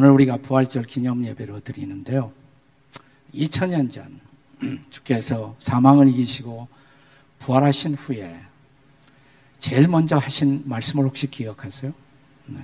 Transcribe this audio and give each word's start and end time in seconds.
오늘 0.00 0.12
우리가 0.12 0.38
부활절 0.38 0.84
기념 0.84 1.22
예배로 1.26 1.60
드리는데요. 1.60 2.32
2000년 3.34 3.92
전 3.92 4.18
주께서 4.88 5.54
사망을 5.58 6.08
이기시고 6.08 6.68
부활하신 7.38 7.96
후에 7.96 8.34
제일 9.58 9.88
먼저 9.88 10.16
하신 10.16 10.62
말씀을 10.64 11.04
혹시 11.04 11.26
기억하세요? 11.30 11.92
네. 12.46 12.60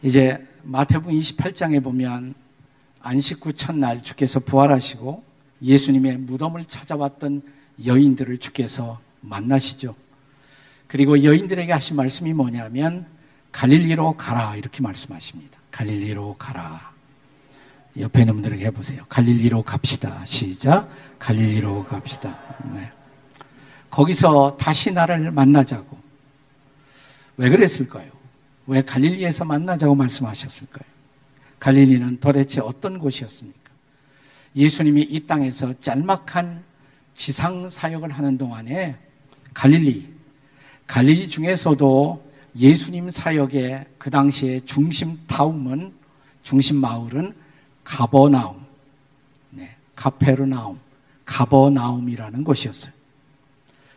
이제 0.00 0.48
마태복음 0.62 1.12
28장에 1.12 1.84
보면 1.84 2.32
안식 3.00 3.44
후 3.44 3.52
첫날 3.52 4.02
주께서 4.02 4.40
부활하시고 4.40 5.22
예수님의 5.60 6.16
무덤을 6.20 6.64
찾아왔던 6.64 7.42
여인들을 7.84 8.38
주께서 8.38 8.98
만나시죠. 9.20 9.94
그리고 10.86 11.22
여인들에게 11.22 11.70
하신 11.70 11.96
말씀이 11.96 12.32
뭐냐면 12.32 13.20
갈릴리로 13.52 14.16
가라 14.16 14.56
이렇게 14.56 14.82
말씀하십니다. 14.82 15.58
갈릴리로 15.70 16.36
가라. 16.38 16.92
옆에 17.98 18.20
있는 18.20 18.34
분들에게 18.34 18.64
해보세요. 18.66 19.04
갈릴리로 19.08 19.62
갑시다. 19.62 20.24
시작. 20.24 20.88
갈릴리로 21.18 21.84
갑시다. 21.84 22.38
네. 22.74 22.90
거기서 23.90 24.56
다시 24.56 24.90
나를 24.90 25.30
만나자고. 25.30 26.00
왜 27.36 27.50
그랬을까요? 27.50 28.10
왜 28.66 28.80
갈릴리에서 28.82 29.44
만나자고 29.44 29.94
말씀하셨을까요? 29.94 30.90
갈릴리는 31.58 32.20
도대체 32.20 32.60
어떤 32.60 32.98
곳이었습니까? 32.98 33.60
예수님이 34.56 35.02
이 35.02 35.26
땅에서 35.26 35.74
짤막한 35.80 36.64
지상 37.14 37.68
사역을 37.68 38.10
하는 38.10 38.38
동안에 38.38 38.96
갈릴리, 39.54 40.08
갈릴리 40.86 41.28
중에서도 41.28 42.31
예수님 42.56 43.10
사역의 43.10 43.86
그 43.98 44.10
당시의 44.10 44.62
중심 44.62 45.18
타움은, 45.26 45.92
중심 46.42 46.76
마을은 46.76 47.34
가버나움, 47.84 48.64
네, 49.50 49.74
카페르나움, 49.96 50.78
가버나움이라는 51.24 52.44
곳이었어요. 52.44 52.92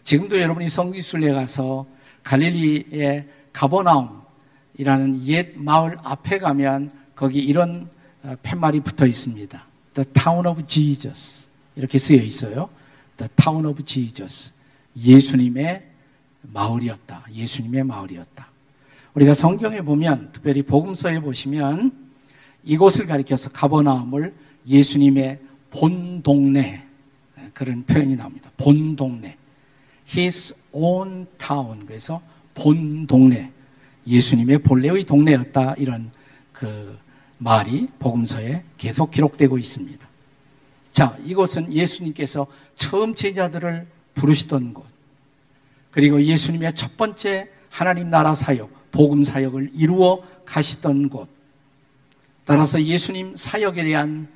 지금도 0.03 0.39
여러분이 0.39 0.69
성지순례 0.69 1.33
가서 1.33 1.85
갈릴리의 2.23 3.27
가버나움이라는 3.51 5.23
옛 5.25 5.53
마을 5.55 5.97
앞에 6.03 6.39
가면 6.39 6.91
거기 7.15 7.39
이런 7.39 7.89
어, 8.23 8.35
팻말이 8.41 8.79
붙어 8.79 9.05
있습니다. 9.05 9.63
The 9.93 10.09
Town 10.13 10.45
of 10.45 10.65
Jesus 10.65 11.47
이렇게 11.75 11.97
쓰여 11.97 12.21
있어요. 12.21 12.69
The 13.17 13.29
Town 13.35 13.65
of 13.65 13.83
Jesus 13.83 14.51
예수님의 14.97 15.94
마을이었다. 16.53 17.25
예수님의 17.33 17.83
마을이었다. 17.83 18.47
우리가 19.13 19.33
성경에 19.33 19.81
보면 19.81 20.31
특별히 20.33 20.61
복음서에 20.61 21.19
보시면 21.19 21.91
이곳을 22.63 23.05
가리켜서 23.05 23.49
가버나움을 23.51 24.33
예수님의 24.67 25.39
본 25.69 26.21
동네 26.21 26.85
그런 27.53 27.83
표현이 27.85 28.15
나옵니다. 28.15 28.51
본 28.57 28.95
동네. 28.95 29.37
His 30.15 30.55
own 30.71 31.27
town. 31.37 31.85
그래서 31.85 32.21
본 32.53 33.07
동네. 33.07 33.51
예수님의 34.07 34.59
본래의 34.59 35.05
동네였다. 35.05 35.75
이런 35.77 36.11
그 36.51 36.97
말이 37.37 37.87
복음서에 37.99 38.63
계속 38.77 39.11
기록되고 39.11 39.57
있습니다. 39.57 40.07
자, 40.93 41.17
이곳은 41.23 41.73
예수님께서 41.73 42.47
처음 42.75 43.15
제자들을 43.15 43.87
부르시던 44.13 44.73
곳. 44.73 44.94
그리고 45.95 46.21
예수님의 46.21 46.75
첫 46.75 46.97
번째 46.97 47.49
하나님 47.69 48.09
나라 48.09 48.35
사역, 48.35 48.91
복음 48.91 49.23
사역을 49.23 49.71
이루어 49.75 50.21
가시던 50.43 51.07
곳. 51.07 51.29
따라서 52.43 52.83
예수님 52.83 53.37
사역에 53.37 53.85
대한 53.85 54.27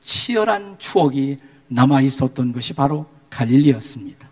치열한 0.00 0.78
추억이 0.78 1.38
남아 1.66 2.02
있었던 2.02 2.52
것이 2.52 2.72
바로 2.72 3.04
갈릴리였습니다. 3.30 4.30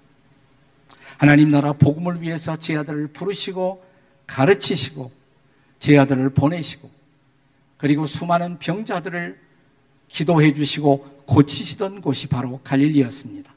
하나님 1.19 1.49
나라 1.49 1.73
복음을 1.73 2.23
위해서 2.23 2.57
제 2.57 2.77
아들을 2.77 3.09
부르시고 3.09 3.85
가르치시고 4.29 5.11
제 5.81 5.99
아들을 5.99 6.31
보내시고 6.31 6.89
그리고 7.79 8.07
수많은 8.07 8.61
병자들을 8.61 9.41
기도해 10.07 10.55
주시고 10.55 11.25
고치시던 11.27 12.01
곳이 12.01 12.29
바로 12.29 12.61
갈릴리였습니다. 12.63 13.53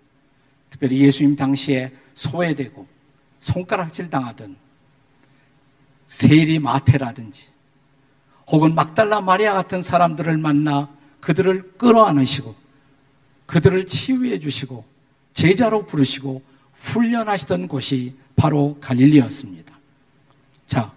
특별히 0.71 1.01
예수님 1.01 1.35
당시에 1.35 1.91
소외되고 2.15 2.98
손가락질 3.39 4.09
당하던 4.09 4.57
세리 6.07 6.59
마테라든지 6.59 7.47
혹은 8.47 8.73
막달라 8.73 9.21
마리아 9.21 9.53
같은 9.53 9.81
사람들을 9.81 10.37
만나 10.37 10.89
그들을 11.21 11.73
끌어안으시고 11.77 12.55
그들을 13.45 13.85
치유해 13.85 14.39
주시고 14.39 14.85
제자로 15.33 15.85
부르시고 15.85 16.41
훈련하시던 16.73 17.67
곳이 17.67 18.15
바로 18.35 18.77
갈릴리였습니다. 18.81 19.77
자, 20.67 20.91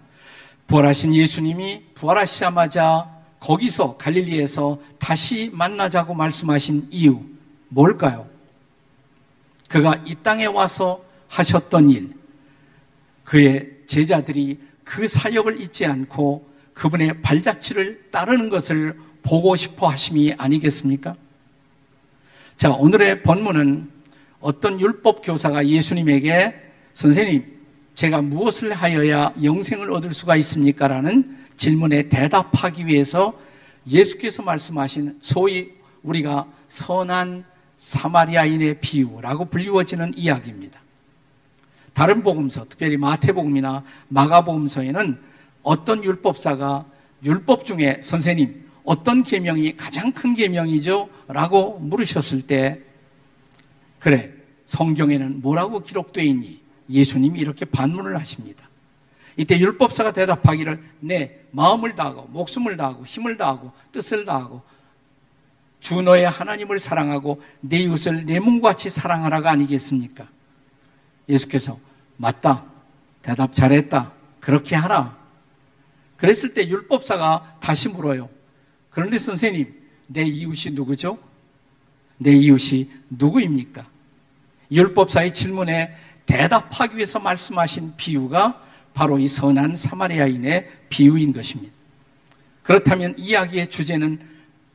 부활하신 0.67 1.13
예수님이 1.13 1.83
부활하시자마자 1.93 3.09
거기서 3.39 3.97
갈릴리에서 3.97 4.79
다시 4.97 5.49
만나자고 5.53 6.13
말씀하신 6.13 6.87
이유 6.89 7.21
뭘까요? 7.67 8.27
그가 9.67 10.01
이 10.05 10.15
땅에 10.15 10.45
와서 10.45 11.03
하셨던 11.27 11.89
일, 11.89 12.13
그의 13.23 13.71
제자들이 13.87 14.59
그 14.83 15.07
사역을 15.07 15.61
잊지 15.61 15.85
않고 15.85 16.49
그분의 16.73 17.21
발자취를 17.21 18.09
따르는 18.11 18.49
것을 18.49 18.97
보고 19.21 19.55
싶어 19.55 19.87
하심이 19.89 20.33
아니겠습니까? 20.37 21.15
자, 22.57 22.71
오늘의 22.71 23.23
본문은 23.23 23.89
어떤 24.39 24.79
율법 24.79 25.21
교사가 25.23 25.65
예수님에게 25.67 26.53
선생님, 26.93 27.53
제가 27.95 28.21
무엇을 28.21 28.73
하여야 28.73 29.33
영생을 29.41 29.91
얻을 29.91 30.13
수가 30.13 30.35
있습니까? 30.37 30.87
라는 30.87 31.37
질문에 31.57 32.09
대답하기 32.09 32.87
위해서 32.87 33.39
예수께서 33.87 34.43
말씀하신 34.43 35.19
소위 35.21 35.73
우리가 36.01 36.47
선한 36.67 37.45
사마리아인의 37.77 38.79
비유라고 38.81 39.45
불리워지는 39.45 40.13
이야기입니다. 40.15 40.82
다른 41.93 42.23
복음서, 42.23 42.65
특별히 42.67 42.97
마태복음이나 42.97 43.83
마가복음서에는 44.09 45.19
어떤 45.61 46.03
율법사가 46.03 46.85
율법 47.23 47.65
중에 47.65 48.01
선생님 48.01 48.63
어떤 48.83 49.23
계명이 49.23 49.77
가장 49.77 50.11
큰 50.11 50.33
계명이죠? 50.33 51.09
라고 51.27 51.79
물으셨을 51.79 52.41
때 52.41 52.81
그래 53.99 54.33
성경에는 54.65 55.41
뭐라고 55.41 55.79
기록되어 55.81 56.23
있니? 56.23 56.61
예수님이 56.89 57.39
이렇게 57.39 57.63
반문을 57.63 58.17
하십니다. 58.19 58.67
이때 59.37 59.57
율법사가 59.57 60.11
대답하기를 60.11 60.83
내 60.99 61.39
마음을 61.51 61.95
다하고 61.95 62.27
목숨을 62.31 62.75
다하고 62.77 63.05
힘을 63.05 63.37
다하고 63.37 63.71
뜻을 63.91 64.25
다하고 64.25 64.61
주 65.79 66.01
너의 66.01 66.29
하나님을 66.29 66.79
사랑하고 66.79 67.41
내 67.61 67.79
이웃을 67.79 68.25
내 68.25 68.39
몸같이 68.39 68.89
사랑하라가 68.89 69.51
아니겠습니까? 69.51 70.27
예수께서 71.29 71.79
맞다. 72.17 72.65
대답 73.21 73.53
잘했다. 73.53 74.11
그렇게 74.39 74.75
하라. 74.75 75.17
그랬을 76.17 76.53
때 76.53 76.67
율법사가 76.67 77.57
다시 77.59 77.89
물어요. 77.89 78.29
그런데 78.89 79.17
선생님, 79.17 79.73
내 80.07 80.23
이웃이 80.23 80.73
누구죠? 80.73 81.17
내 82.17 82.31
이웃이 82.31 82.89
누구입니까? 83.09 83.85
율법사의 84.71 85.33
질문에 85.33 85.95
대답하기 86.25 86.95
위해서 86.95 87.19
말씀하신 87.19 87.95
비유가 87.97 88.61
바로 88.93 89.19
이 89.19 89.27
선한 89.27 89.75
사마리아인의 89.75 90.69
비유인 90.89 91.33
것입니다. 91.33 91.73
그렇다면 92.61 93.15
이야기의 93.17 93.67
주제는 93.67 94.19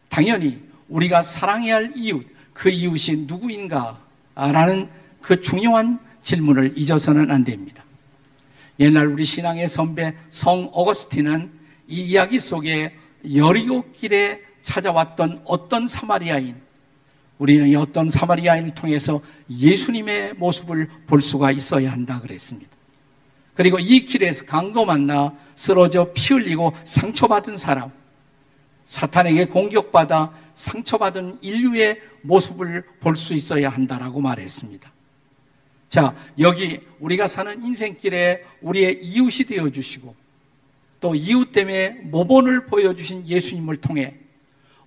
당연히 0.08 0.62
우리가 0.88 1.22
사랑해야 1.22 1.76
할 1.76 1.92
이웃, 1.94 2.26
그 2.52 2.68
이웃이 2.68 3.26
누구인가? 3.26 4.00
라는 4.34 4.88
그 5.20 5.40
중요한 5.40 5.98
질문을 6.28 6.74
잊어서는 6.76 7.30
안 7.30 7.42
됩니다. 7.42 7.84
옛날 8.80 9.06
우리 9.06 9.24
신앙의 9.24 9.68
선배 9.68 10.14
성 10.28 10.68
어거스틴은 10.72 11.50
이 11.88 12.02
이야기 12.02 12.38
속에 12.38 12.94
여리고 13.34 13.90
길에 13.92 14.42
찾아왔던 14.62 15.42
어떤 15.46 15.88
사마리아인, 15.88 16.56
우리는 17.38 17.74
어떤 17.76 18.10
사마리아인을 18.10 18.74
통해서 18.74 19.22
예수님의 19.48 20.34
모습을 20.34 20.90
볼 21.06 21.22
수가 21.22 21.50
있어야 21.50 21.90
한다 21.90 22.20
그랬습니다. 22.20 22.76
그리고 23.54 23.78
이 23.78 24.04
길에서 24.04 24.44
강도 24.44 24.84
만나 24.84 25.32
쓰러져 25.54 26.12
피 26.12 26.34
흘리고 26.34 26.74
상처받은 26.84 27.56
사람, 27.56 27.90
사탄에게 28.84 29.46
공격받아 29.46 30.32
상처받은 30.54 31.38
인류의 31.40 32.00
모습을 32.22 32.84
볼 33.00 33.16
수 33.16 33.32
있어야 33.34 33.70
한다라고 33.70 34.20
말했습니다. 34.20 34.97
자, 35.88 36.14
여기 36.38 36.80
우리가 37.00 37.28
사는 37.28 37.62
인생길에 37.62 38.44
우리의 38.60 39.02
이웃이 39.02 39.46
되어 39.46 39.70
주시고 39.70 40.14
또 41.00 41.14
이웃 41.14 41.52
때문에 41.52 41.90
모본을 42.04 42.66
보여 42.66 42.94
주신 42.94 43.26
예수님을 43.26 43.78
통해 43.78 44.16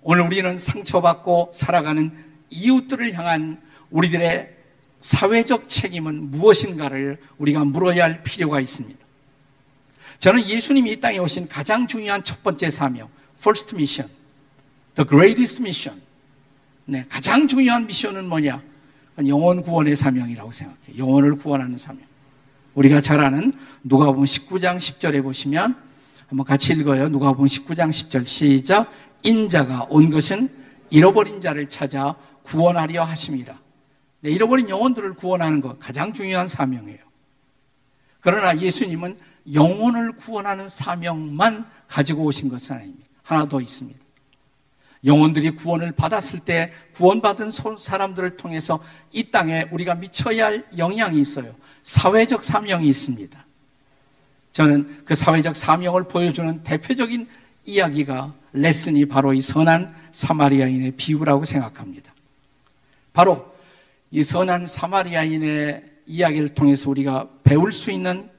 오늘 0.01 0.25
우리는 0.25 0.57
상처받고 0.57 1.51
살아가는 1.53 2.11
이웃들을 2.49 3.13
향한 3.13 3.61
우리들의 3.89 4.55
사회적 4.99 5.67
책임은 5.69 6.31
무엇인가를 6.31 7.17
우리가 7.37 7.65
물어야 7.65 8.03
할 8.03 8.23
필요가 8.23 8.59
있습니다. 8.59 8.99
저는 10.19 10.47
예수님이 10.47 10.91
이 10.91 10.99
땅에 10.99 11.17
오신 11.17 11.47
가장 11.47 11.87
중요한 11.87 12.23
첫 12.23 12.43
번째 12.43 12.69
사명, 12.69 13.09
first 13.39 13.75
mission, 13.75 14.11
the 14.95 15.07
greatest 15.07 15.61
mission. 15.61 15.99
네, 16.85 17.05
가장 17.09 17.47
중요한 17.47 17.87
미션은 17.87 18.27
뭐냐? 18.27 18.61
영혼 19.27 19.61
구원의 19.61 19.95
사명이라고 19.95 20.51
생각해요. 20.51 20.97
영혼을 20.97 21.37
구원하는 21.37 21.77
사명. 21.77 22.03
우리가 22.75 23.01
잘 23.01 23.19
아는 23.19 23.53
누가복음 23.83 24.23
19장 24.23 24.77
10절에 24.77 25.21
보시면 25.23 25.75
한번 26.27 26.45
같이 26.45 26.73
읽어요. 26.73 27.09
누가복음 27.09 27.45
19장 27.45 27.89
10절 27.89 28.25
시작. 28.25 28.91
인자가 29.23 29.87
온 29.89 30.09
것은 30.09 30.49
잃어버린 30.89 31.41
자를 31.41 31.67
찾아 31.67 32.15
구원하려 32.43 33.03
하심이라. 33.03 33.59
네, 34.21 34.31
잃어버린 34.31 34.69
영혼들을 34.69 35.13
구원하는 35.13 35.61
것 35.61 35.79
가장 35.79 36.13
중요한 36.13 36.47
사명이에요. 36.47 36.99
그러나 38.19 38.57
예수님은 38.57 39.17
영혼을 39.53 40.13
구원하는 40.13 40.69
사명만 40.69 41.65
가지고 41.87 42.23
오신 42.25 42.49
것은 42.49 42.75
아닙니다. 42.75 43.09
하나 43.23 43.47
더 43.47 43.59
있습니다. 43.59 43.99
영혼들이 45.05 45.51
구원을 45.51 45.93
받았을 45.93 46.41
때 46.41 46.71
구원받은 46.93 47.51
사람들을 47.77 48.37
통해서 48.37 48.83
이 49.11 49.31
땅에 49.31 49.67
우리가 49.71 49.95
미쳐야 49.95 50.45
할 50.45 50.65
영향이 50.77 51.19
있어요. 51.19 51.55
사회적 51.83 52.43
사명이 52.43 52.87
있습니다. 52.87 53.45
저는 54.51 55.03
그 55.05 55.15
사회적 55.15 55.55
사명을 55.55 56.03
보여주는 56.07 56.61
대표적인 56.63 57.27
이야기가 57.65 58.33
레슨이 58.53 59.05
바로 59.05 59.33
이 59.33 59.41
선한 59.41 59.93
사마리아인의 60.11 60.91
비유라고 60.97 61.45
생각합니다. 61.45 62.13
바로 63.13 63.51
이 64.11 64.23
선한 64.23 64.67
사마리아인의 64.67 65.85
이야기를 66.05 66.49
통해서 66.49 66.89
우리가 66.89 67.29
배울 67.43 67.71
수 67.71 67.91
있는 67.91 68.29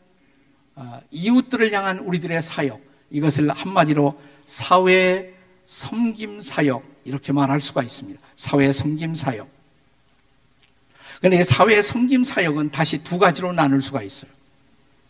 어, 0.74 1.00
이웃들을 1.10 1.72
향한 1.72 1.98
우리들의 2.00 2.40
사역, 2.42 2.80
이것을 3.10 3.50
한마디로 3.50 4.18
사회 4.46 5.31
섬김 5.64 6.40
사역, 6.40 6.84
이렇게 7.04 7.32
말할 7.32 7.60
수가 7.60 7.82
있습니다. 7.82 8.20
사회 8.36 8.72
섬김 8.72 9.14
사역. 9.14 9.48
그런데 11.18 11.44
사회 11.44 11.80
섬김 11.80 12.24
사역은 12.24 12.70
다시 12.70 13.04
두 13.04 13.18
가지로 13.18 13.52
나눌 13.52 13.80
수가 13.80 14.02
있어요. 14.02 14.30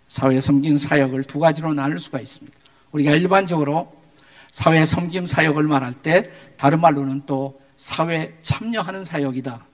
사회 0.09 0.41
섬김 0.41 0.77
사역을 0.77 1.25
두 1.25 1.39
가지로 1.39 1.73
나눌 1.73 1.99
수가 1.99 2.21
있습니다. 2.21 2.57
우리가 2.93 3.13
일반적으로 3.13 3.97
사회 4.51 4.85
섬김 4.85 5.25
사역을 5.25 5.63
말할 5.65 5.95
때 5.95 6.31
다른 6.59 6.81
말로는 6.81 7.23
또 7.25 7.59
사회 7.77 8.39
참여하는 8.43 9.05
사역이다. 9.05 9.65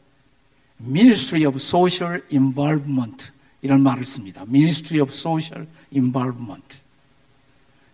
Ministry 0.81 1.45
of 1.45 1.57
Social 1.57 2.23
Involvement 2.31 3.33
이런 3.61 3.83
말을 3.83 4.05
씁니다. 4.05 4.43
Ministry 4.43 5.03
of 5.03 5.13
Social 5.13 5.67
Involvement. 5.93 6.79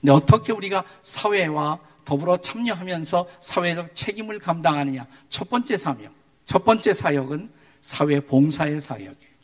근데 0.00 0.12
어떻게 0.12 0.52
우리가 0.52 0.84
사회와 1.02 1.78
더불어 2.04 2.36
참여하면서 2.36 3.28
사회적 3.40 3.96
책임을 3.96 4.38
감당하느냐? 4.38 5.06
첫 5.28 5.48
번째 5.48 5.76
사명, 5.76 6.12
첫 6.44 6.64
번째 6.64 6.92
사역은 6.92 7.50
사회 7.80 8.20
봉사의 8.20 8.80
사역이에요. 8.80 9.34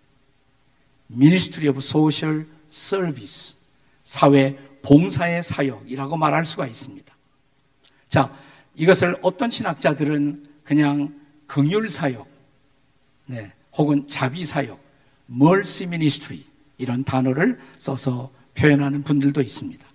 Ministry 1.12 1.69
of 1.69 1.79
Social 1.79 2.47
Service, 2.71 3.57
사회 4.03 4.57
봉사의 4.83 5.43
사역이라고 5.43 6.17
말할 6.17 6.45
수가 6.45 6.67
있습니다. 6.67 7.15
자, 8.09 8.35
이것을 8.75 9.17
어떤 9.23 9.51
신학자들은 9.51 10.49
그냥 10.65 11.15
긍휼 11.47 11.89
사역, 11.89 12.29
네, 13.27 13.53
혹은 13.77 14.07
자비 14.09 14.45
사역, 14.45 14.81
mercy 15.31 15.87
ministry 15.87 16.45
이런 16.79 17.05
단어를 17.05 17.59
써서 17.79 18.31
표현하는 18.55 19.03
분들도 19.03 19.41
있습니다. 19.41 19.90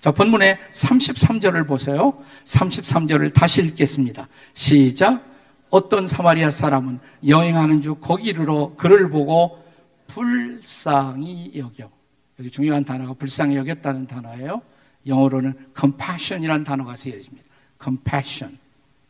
자, 0.00 0.10
본문의 0.10 0.58
33절을 0.72 1.66
보세요. 1.66 2.22
33절을 2.44 3.32
다시 3.32 3.62
읽겠습니다. 3.62 4.28
시작. 4.54 5.24
어떤 5.70 6.06
사마리아 6.06 6.50
사람은 6.50 6.98
여행하는 7.26 7.82
중 7.82 7.96
거기 8.00 8.28
이르러 8.28 8.74
그를 8.76 9.10
보고 9.10 9.62
불쌍히 10.06 11.52
여겨. 11.56 11.90
여기 12.38 12.50
중요한 12.50 12.84
단어가 12.84 13.12
불쌍히 13.14 13.56
여겼다는 13.56 14.06
단어예요. 14.06 14.62
영어로는 15.06 15.54
compassion이라는 15.78 16.64
단어가 16.64 16.96
쓰여집니다. 16.96 17.46
compassion. 17.82 18.58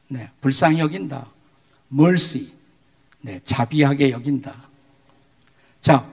네, 0.08 0.30
불쌍히 0.40 0.78
여긴다. 0.78 1.26
mercy. 1.92 2.50
네, 3.20 3.40
자비하게 3.44 4.10
여긴다. 4.10 4.54
자, 5.80 6.08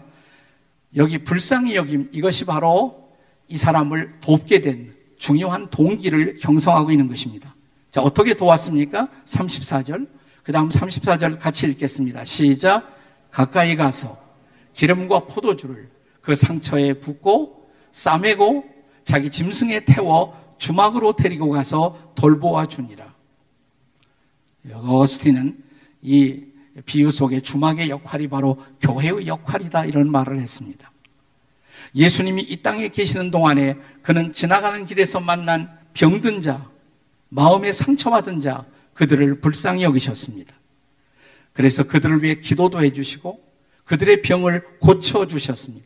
여기 0.95 1.17
불쌍히 1.17 1.75
여김, 1.75 2.09
이것이 2.11 2.45
바로 2.45 3.04
이 3.47 3.57
사람을 3.57 4.19
돕게 4.21 4.61
된 4.61 4.95
중요한 5.17 5.69
동기를 5.69 6.35
형성하고 6.39 6.91
있는 6.91 7.07
것입니다. 7.07 7.55
자, 7.91 8.01
어떻게 8.01 8.33
도왔습니까? 8.33 9.09
34절. 9.25 10.07
그 10.43 10.51
다음 10.51 10.69
34절 10.69 11.39
같이 11.39 11.67
읽겠습니다. 11.67 12.25
시작. 12.25 12.93
가까이 13.31 13.75
가서 13.75 14.17
기름과 14.73 15.21
포도주를 15.25 15.89
그 16.21 16.35
상처에 16.35 16.93
붓고 16.93 17.69
싸매고 17.91 18.65
자기 19.03 19.29
짐승에 19.29 19.85
태워 19.85 20.55
주막으로 20.57 21.13
데리고 21.13 21.49
가서 21.49 22.13
돌보아 22.15 22.65
주니라. 22.65 23.13
어거스틴은 24.73 25.63
이 26.01 26.45
비유 26.85 27.11
속에 27.11 27.39
주막의 27.39 27.89
역할이 27.89 28.27
바로 28.27 28.57
교회의 28.81 29.27
역할이다 29.27 29.85
이런 29.85 30.11
말을 30.11 30.39
했습니다. 30.39 30.91
예수님이 31.93 32.43
이 32.43 32.61
땅에 32.61 32.89
계시는 32.89 33.31
동안에 33.31 33.77
그는 34.01 34.33
지나가는 34.33 34.85
길에서 34.85 35.19
만난 35.19 35.69
병든 35.93 36.41
자, 36.41 36.69
마음에 37.29 37.71
상처받은 37.71 38.41
자, 38.41 38.65
그들을 38.93 39.41
불쌍히 39.41 39.83
여기셨습니다. 39.83 40.53
그래서 41.53 41.83
그들을 41.83 42.23
위해 42.23 42.35
기도도 42.35 42.83
해주시고 42.83 43.43
그들의 43.85 44.21
병을 44.21 44.79
고쳐주셨습니다. 44.79 45.85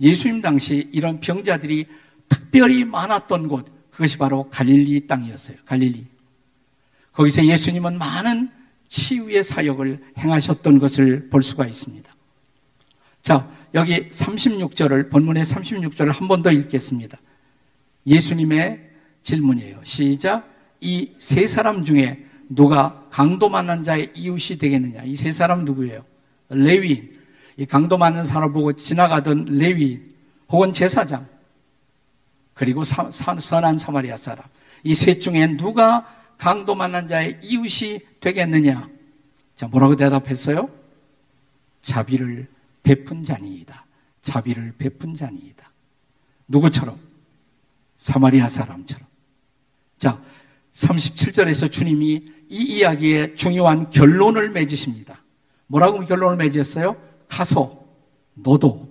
예수님 0.00 0.40
당시 0.40 0.88
이런 0.92 1.20
병자들이 1.20 1.86
특별히 2.28 2.84
많았던 2.84 3.48
곳, 3.48 3.66
그것이 3.90 4.18
바로 4.18 4.48
갈릴리 4.50 5.06
땅이었어요. 5.06 5.56
갈릴리. 5.64 6.06
거기서 7.12 7.46
예수님은 7.46 7.98
많은 7.98 8.50
치유의 8.88 9.42
사역을 9.42 10.02
행하셨던 10.18 10.78
것을 10.78 11.28
볼 11.30 11.42
수가 11.42 11.66
있습니다. 11.66 12.14
자, 13.22 13.50
여기 13.76 14.08
36절을, 14.08 15.10
본문의 15.10 15.44
36절을 15.44 16.12
한 16.12 16.28
번 16.28 16.42
더 16.42 16.50
읽겠습니다. 16.50 17.18
예수님의 18.06 18.80
질문이에요. 19.22 19.80
시작. 19.84 20.48
이 20.80 21.12
세 21.18 21.46
사람 21.46 21.84
중에 21.84 22.24
누가 22.48 23.06
강도 23.10 23.48
만난 23.48 23.84
자의 23.84 24.10
이웃이 24.14 24.58
되겠느냐? 24.58 25.02
이 25.04 25.14
세 25.16 25.30
사람 25.30 25.64
누구예요? 25.64 26.04
레위인. 26.48 27.16
이 27.58 27.66
강도 27.66 27.98
만난 27.98 28.24
사람을 28.26 28.52
보고 28.52 28.72
지나가던 28.72 29.46
레위인, 29.46 30.14
혹은 30.50 30.72
제사장, 30.72 31.26
그리고 32.54 32.84
사, 32.84 33.10
선한 33.10 33.78
사마리아 33.78 34.16
사람. 34.16 34.44
이 34.84 34.94
셋 34.94 35.20
중에 35.20 35.56
누가 35.56 36.06
강도 36.38 36.74
만난 36.74 37.08
자의 37.08 37.38
이웃이 37.42 38.00
되겠느냐? 38.20 38.88
자, 39.56 39.66
뭐라고 39.68 39.96
대답했어요? 39.96 40.70
자비를 41.82 42.46
베푼 42.86 43.24
자니이다. 43.24 43.84
자비를 44.22 44.74
베푼 44.78 45.16
자니이다. 45.16 45.72
누구처럼? 46.46 46.96
사마리아 47.98 48.48
사람처럼. 48.48 49.04
자, 49.98 50.22
37절에서 50.72 51.72
주님이 51.72 52.28
이 52.48 52.62
이야기의 52.76 53.34
중요한 53.34 53.90
결론을 53.90 54.50
맺으십니다. 54.50 55.20
뭐라고 55.66 55.98
결론을 56.04 56.36
맺었어요? 56.36 56.96
가서 57.26 57.84
너도 58.34 58.88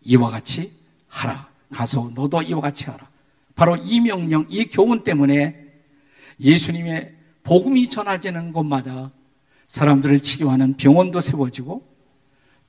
이와 0.00 0.30
같이 0.30 0.72
하라. 1.06 1.48
가서 1.72 2.10
너도 2.12 2.42
이와 2.42 2.60
같이 2.60 2.86
하라. 2.86 3.08
바로 3.54 3.76
이 3.76 4.00
명령, 4.00 4.44
이 4.48 4.64
교훈 4.64 5.04
때문에 5.04 5.68
예수님의 6.40 7.14
복음이 7.44 7.90
전하지는 7.90 8.52
곳마다 8.52 9.12
사람들을 9.68 10.18
치료하는 10.18 10.76
병원도 10.76 11.20
세워지고 11.20 11.89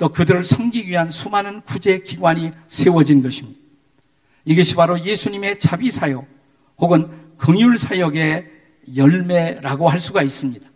또 0.01 0.09
그들을 0.09 0.43
섬기기 0.43 0.89
위한 0.89 1.11
수많은 1.11 1.61
구제 1.61 1.99
기관이 1.99 2.51
세워진 2.67 3.21
것입니다. 3.21 3.59
이것이 4.45 4.73
바로 4.75 4.99
예수님의 4.99 5.59
자비 5.59 5.91
사역 5.91 6.25
혹은 6.79 7.07
긍휼 7.37 7.77
사역의 7.77 8.49
열매라고 8.95 9.87
할 9.87 9.99
수가 9.99 10.23
있습니다. 10.23 10.67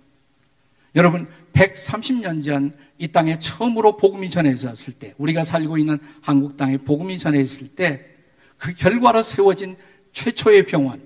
여러분 0.96 1.28
130년 1.54 2.44
전 2.46 2.86
이 2.98 3.10
땅에 3.10 3.38
처음으로 3.40 3.98
복음이 3.98 4.30
전해졌을 4.30 4.94
때 4.94 5.14
우리가 5.18 5.44
살고 5.44 5.78
있는 5.78 6.00
한국 6.22 6.56
땅에 6.56 6.78
복음이 6.78 7.20
전해졌을 7.20 7.68
때 7.70 8.12
그 8.58 8.74
결과로 8.74 9.22
세워진 9.22 9.76
최초의 10.14 10.66
병원, 10.66 11.02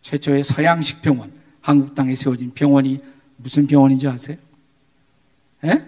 최초의 0.00 0.44
서양식 0.44 1.02
병원, 1.02 1.32
한국 1.60 1.96
땅에 1.96 2.14
세워진 2.14 2.54
병원이 2.54 3.00
무슨 3.36 3.66
병원인지 3.66 4.06
아세요? 4.06 4.36
예? 5.64 5.84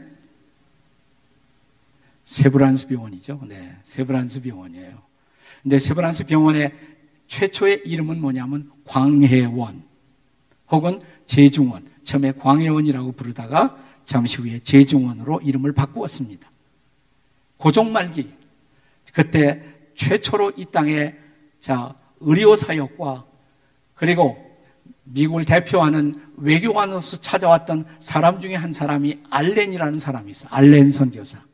세브란스 2.39 2.87
병원이죠. 2.87 3.41
네, 3.49 3.77
세브란스 3.83 4.43
병원이에요. 4.43 5.03
근데 5.63 5.79
세브란스 5.81 6.27
병원의 6.27 6.73
최초의 7.27 7.83
이름은 7.85 8.21
뭐냐면 8.21 8.71
광해원 8.85 9.83
혹은 10.71 11.01
제중원. 11.27 11.89
처음에 12.05 12.33
광해원이라고 12.33 13.13
부르다가 13.13 13.77
잠시 14.05 14.41
후에 14.41 14.61
제중원으로 14.61 15.41
이름을 15.41 15.73
바꾸었습니다. 15.73 16.49
고종 17.57 17.93
말기 17.93 18.33
그때 19.13 19.61
최초로 19.97 20.53
이 20.57 20.65
땅에 20.67 21.17
자 21.59 21.93
의료 22.21 22.55
사역과 22.55 23.27
그리고 23.95 24.39
미국을 25.03 25.45
대표하는 25.45 26.15
외교관으로서 26.37 27.21
찾아왔던 27.21 27.85
사람 27.99 28.39
중에 28.39 28.55
한 28.55 28.73
사람이 28.73 29.23
알렌이라는 29.29 29.99
사람이 29.99 30.31
있어. 30.31 30.47
알렌 30.51 30.93
선교사. 30.93 31.48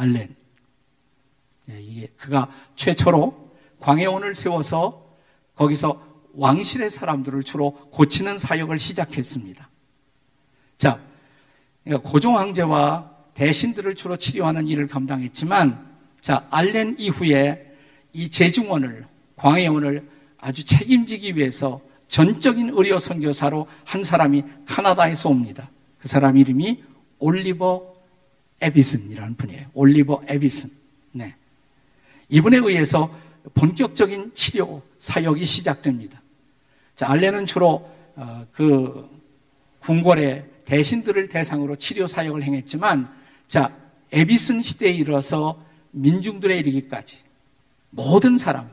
알렌. 0.00 0.34
예, 1.68 1.80
이게 1.80 2.06
그가 2.16 2.50
최초로 2.74 3.50
광해원을 3.80 4.34
세워서 4.34 5.06
거기서 5.54 6.08
왕실의 6.34 6.90
사람들을 6.90 7.42
주로 7.42 7.72
고치는 7.90 8.38
사역을 8.38 8.78
시작했습니다. 8.78 9.68
자, 10.78 11.00
그러니까 11.84 12.08
고종 12.08 12.38
황제와 12.38 13.10
대신들을 13.34 13.94
주로 13.94 14.16
치료하는 14.16 14.66
일을 14.66 14.86
감당했지만, 14.86 15.86
자, 16.22 16.46
알렌 16.50 16.94
이후에 16.98 17.76
이 18.12 18.30
재중원을, 18.30 19.06
광해원을 19.36 20.08
아주 20.38 20.64
책임지기 20.64 21.36
위해서 21.36 21.80
전적인 22.08 22.70
의료 22.70 22.98
선교사로 22.98 23.66
한 23.84 24.02
사람이 24.02 24.44
카나다에서 24.66 25.28
옵니다. 25.28 25.70
그 25.98 26.08
사람 26.08 26.36
이름이 26.38 26.82
올리버 27.18 27.90
에비슨이라는 28.60 29.36
분이에요. 29.36 29.66
올리버 29.74 30.22
에비슨. 30.28 30.70
네. 31.12 31.34
이분에 32.28 32.58
의해서 32.58 33.14
본격적인 33.54 34.32
치료 34.34 34.82
사역이 34.98 35.44
시작됩니다. 35.44 36.20
자, 36.94 37.10
알렌은 37.10 37.46
주로 37.46 37.90
어, 38.16 38.46
그 38.52 39.08
궁궐의 39.80 40.44
대신들을 40.66 41.28
대상으로 41.28 41.76
치료 41.76 42.06
사역을 42.06 42.42
행했지만, 42.42 43.10
자, 43.48 43.74
에비슨 44.12 44.62
시대에 44.62 44.90
이르러서 44.90 45.64
민중들에 45.92 46.56
이르기까지 46.58 47.18
모든 47.90 48.36
사람, 48.36 48.70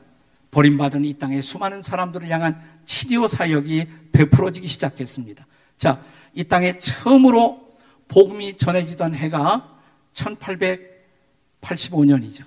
버림받은 0.51 1.05
이 1.05 1.13
땅의 1.17 1.41
수많은 1.41 1.81
사람들을 1.81 2.29
향한 2.29 2.61
치료 2.85 3.27
사역이 3.27 3.87
베풀어지기 4.11 4.67
시작했습니다. 4.67 5.45
자, 5.77 6.01
이 6.33 6.43
땅에 6.43 6.79
처음으로 6.79 7.67
복음이 8.07 8.57
전해지던 8.57 9.15
해가 9.15 9.76
1885년이죠. 10.17 12.43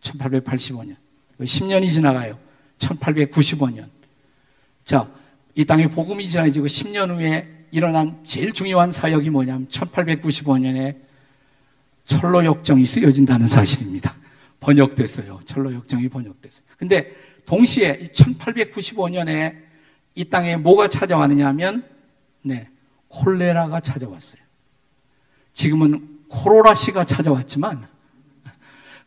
1885년. 0.00 0.96
10년이 1.40 1.92
지나가요. 1.92 2.38
1895년. 2.78 3.88
자, 4.84 5.08
이 5.54 5.64
땅에 5.64 5.86
복음이 5.86 6.28
전해지고 6.28 6.66
10년 6.66 7.10
후에 7.10 7.66
일어난 7.70 8.22
제일 8.24 8.52
중요한 8.52 8.92
사역이 8.92 9.30
뭐냐면 9.30 9.68
1895년에 9.68 11.00
철로 12.04 12.44
역정이 12.44 12.84
쓰여진다는 12.84 13.46
사실입니다. 13.46 14.16
번역됐어요. 14.60 15.40
철로 15.44 15.72
역정이 15.72 16.08
번역됐어요. 16.08 16.64
근데 16.76 17.12
동시에 17.46 18.08
1895년에 18.12 19.62
이 20.14 20.24
땅에 20.24 20.56
뭐가 20.56 20.88
찾아왔느냐 20.88 21.46
하면, 21.48 21.84
네, 22.42 22.68
콜레라가 23.08 23.80
찾아왔어요. 23.80 24.42
지금은 25.54 26.11
코로나씨가 26.32 27.04
찾아왔지만, 27.04 27.86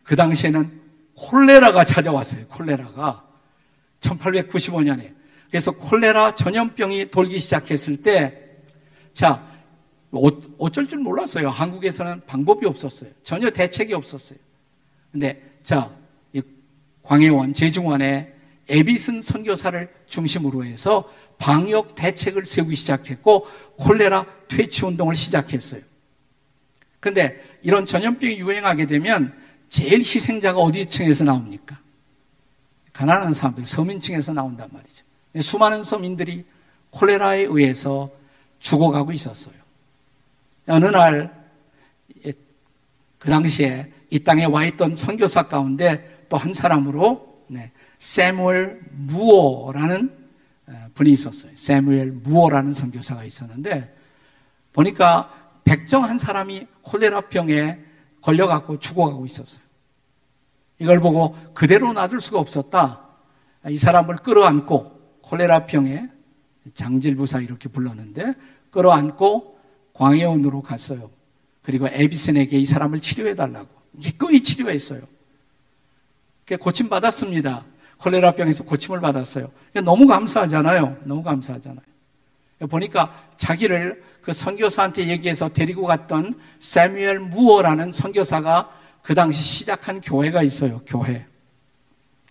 그 0.03 0.15
당시에는 0.15 0.81
콜레라가 1.15 1.83
찾아왔어요. 1.83 2.47
콜레라가. 2.47 3.25
1895년에. 3.99 5.15
그래서 5.49 5.71
콜레라 5.71 6.35
전염병이 6.35 7.09
돌기 7.11 7.39
시작했을 7.39 7.97
때, 7.97 8.41
자, 9.13 9.43
어쩔 10.57 10.87
줄 10.87 10.99
몰랐어요. 10.99 11.49
한국에서는 11.49 12.21
방법이 12.25 12.65
없었어요. 12.67 13.09
전혀 13.23 13.49
대책이 13.49 13.93
없었어요. 13.93 14.37
근데, 15.11 15.41
자, 15.63 15.89
광해원, 17.03 17.53
제중원에 17.53 18.33
에비슨 18.67 19.21
선교사를 19.21 19.93
중심으로 20.07 20.65
해서 20.65 21.09
방역 21.37 21.95
대책을 21.95 22.45
세우기 22.45 22.75
시작했고 22.75 23.45
콜레라 23.77 24.25
퇴치 24.47 24.85
운동을 24.85 25.15
시작했어요. 25.15 25.81
근데 27.05 27.39
이런 27.61 27.85
전염병이 27.85 28.39
유행하게 28.39 28.87
되면 28.87 29.31
제일 29.69 29.99
희생자가 29.99 30.57
어디 30.57 30.87
층에서 30.87 31.23
나옵니까? 31.23 31.79
가난한 32.93 33.31
사람들, 33.31 33.63
서민층에서 33.63 34.33
나온단 34.33 34.69
말이죠. 34.71 35.05
수많은 35.39 35.83
서민들이 35.83 36.45
콜레라에 36.89 37.41
의해서 37.41 38.09
죽어가고 38.57 39.11
있었어요. 39.11 39.53
어느 40.65 40.85
날, 40.85 41.45
그 43.19 43.29
당시에 43.29 43.91
이 44.09 44.19
땅에 44.23 44.45
와 44.45 44.65
있던 44.65 44.95
선교사 44.95 45.43
가운데 45.43 46.25
또 46.27 46.37
한 46.37 46.55
사람으로 46.55 47.43
네, 47.47 47.71
세무엘 47.99 48.79
무어라는 48.89 50.11
분이 50.95 51.11
있었어요. 51.11 51.51
세무엘 51.55 52.13
무어라는 52.23 52.73
선교사가 52.73 53.25
있었는데 53.25 53.93
보니까 54.73 55.44
백정 55.65 56.05
한 56.05 56.17
사람이 56.17 56.67
콜레라병에 56.83 57.79
걸려갖고 58.21 58.79
죽어가고 58.79 59.25
있었어요. 59.25 59.65
이걸 60.79 60.99
보고 61.01 61.35
그대로 61.53 61.91
놔둘 61.91 62.21
수가 62.21 62.39
없었다. 62.39 63.01
이 63.67 63.77
사람을 63.77 64.17
끌어안고 64.17 65.19
콜레라병에 65.21 66.09
장질부사 66.73 67.41
이렇게 67.41 67.67
불렀는데 67.67 68.33
끌어안고 68.69 69.59
광해원으로 69.93 70.61
갔어요. 70.61 71.09
그리고 71.61 71.87
에비슨에게 71.87 72.57
이 72.57 72.65
사람을 72.65 72.99
치료해달라고 72.99 73.67
기꺼이 73.99 74.41
치료했어요. 74.41 75.01
고침 76.59 76.89
받았습니다. 76.89 77.65
콜레라병에서 77.97 78.65
고침을 78.65 79.01
받았어요. 79.01 79.51
너무 79.83 80.05
감사하잖아요. 80.05 80.97
너무 81.05 81.23
감사하잖아요. 81.23 81.94
보니까 82.69 83.29
자기를 83.37 84.01
그 84.21 84.33
선교사한테 84.33 85.07
얘기해서 85.07 85.49
데리고 85.49 85.85
갔던 85.85 86.39
세뮤엘 86.59 87.19
무어라는 87.19 87.91
선교사가 87.91 88.71
그 89.01 89.13
당시 89.13 89.41
시작한 89.41 90.01
교회가 90.01 90.41
있어요. 90.41 90.81
교회. 90.87 91.27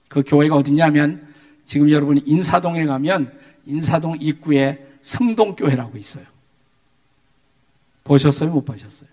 그 0.09 0.23
교회가 0.27 0.57
어디냐면 0.57 1.29
지금 1.67 1.91
여러분이 1.91 2.23
인사동에 2.27 2.85
가면 2.87 3.39
인사동 3.67 4.17
입구에 4.21 4.87
성동교회라고 5.01 5.97
있어요. 5.99 6.25
보셨어요? 8.03 8.51
못 8.51 8.65
보셨어요? 8.65 9.09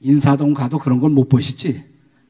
인사동 0.00 0.54
가도 0.54 0.78
그런 0.78 1.00
걸 1.00 1.10
못 1.10 1.28
보시지? 1.28 1.84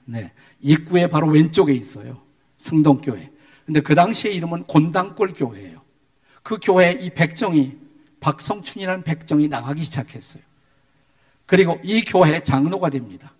네. 0.05 0.33
입구에 0.61 1.09
바로 1.09 1.29
왼쪽에 1.29 1.73
있어요. 1.73 2.21
성동교회. 2.59 3.31
근데 3.67 3.81
그 3.81 3.95
당시에 3.95 4.31
이름은 4.33 4.62
곤당골 4.65 5.33
교회예요. 5.35 5.83
그 6.43 6.59
교회에 6.62 6.93
이 7.00 7.11
백정이 7.11 7.76
박성춘이라는 8.20 9.02
백정이 9.04 9.49
나가기 9.49 9.85
시작했어요. 9.85 10.42
그리고 11.46 11.78
이 11.82 12.02
교회 12.02 12.40
장로가 12.40 12.90
됩니다. 12.90 13.32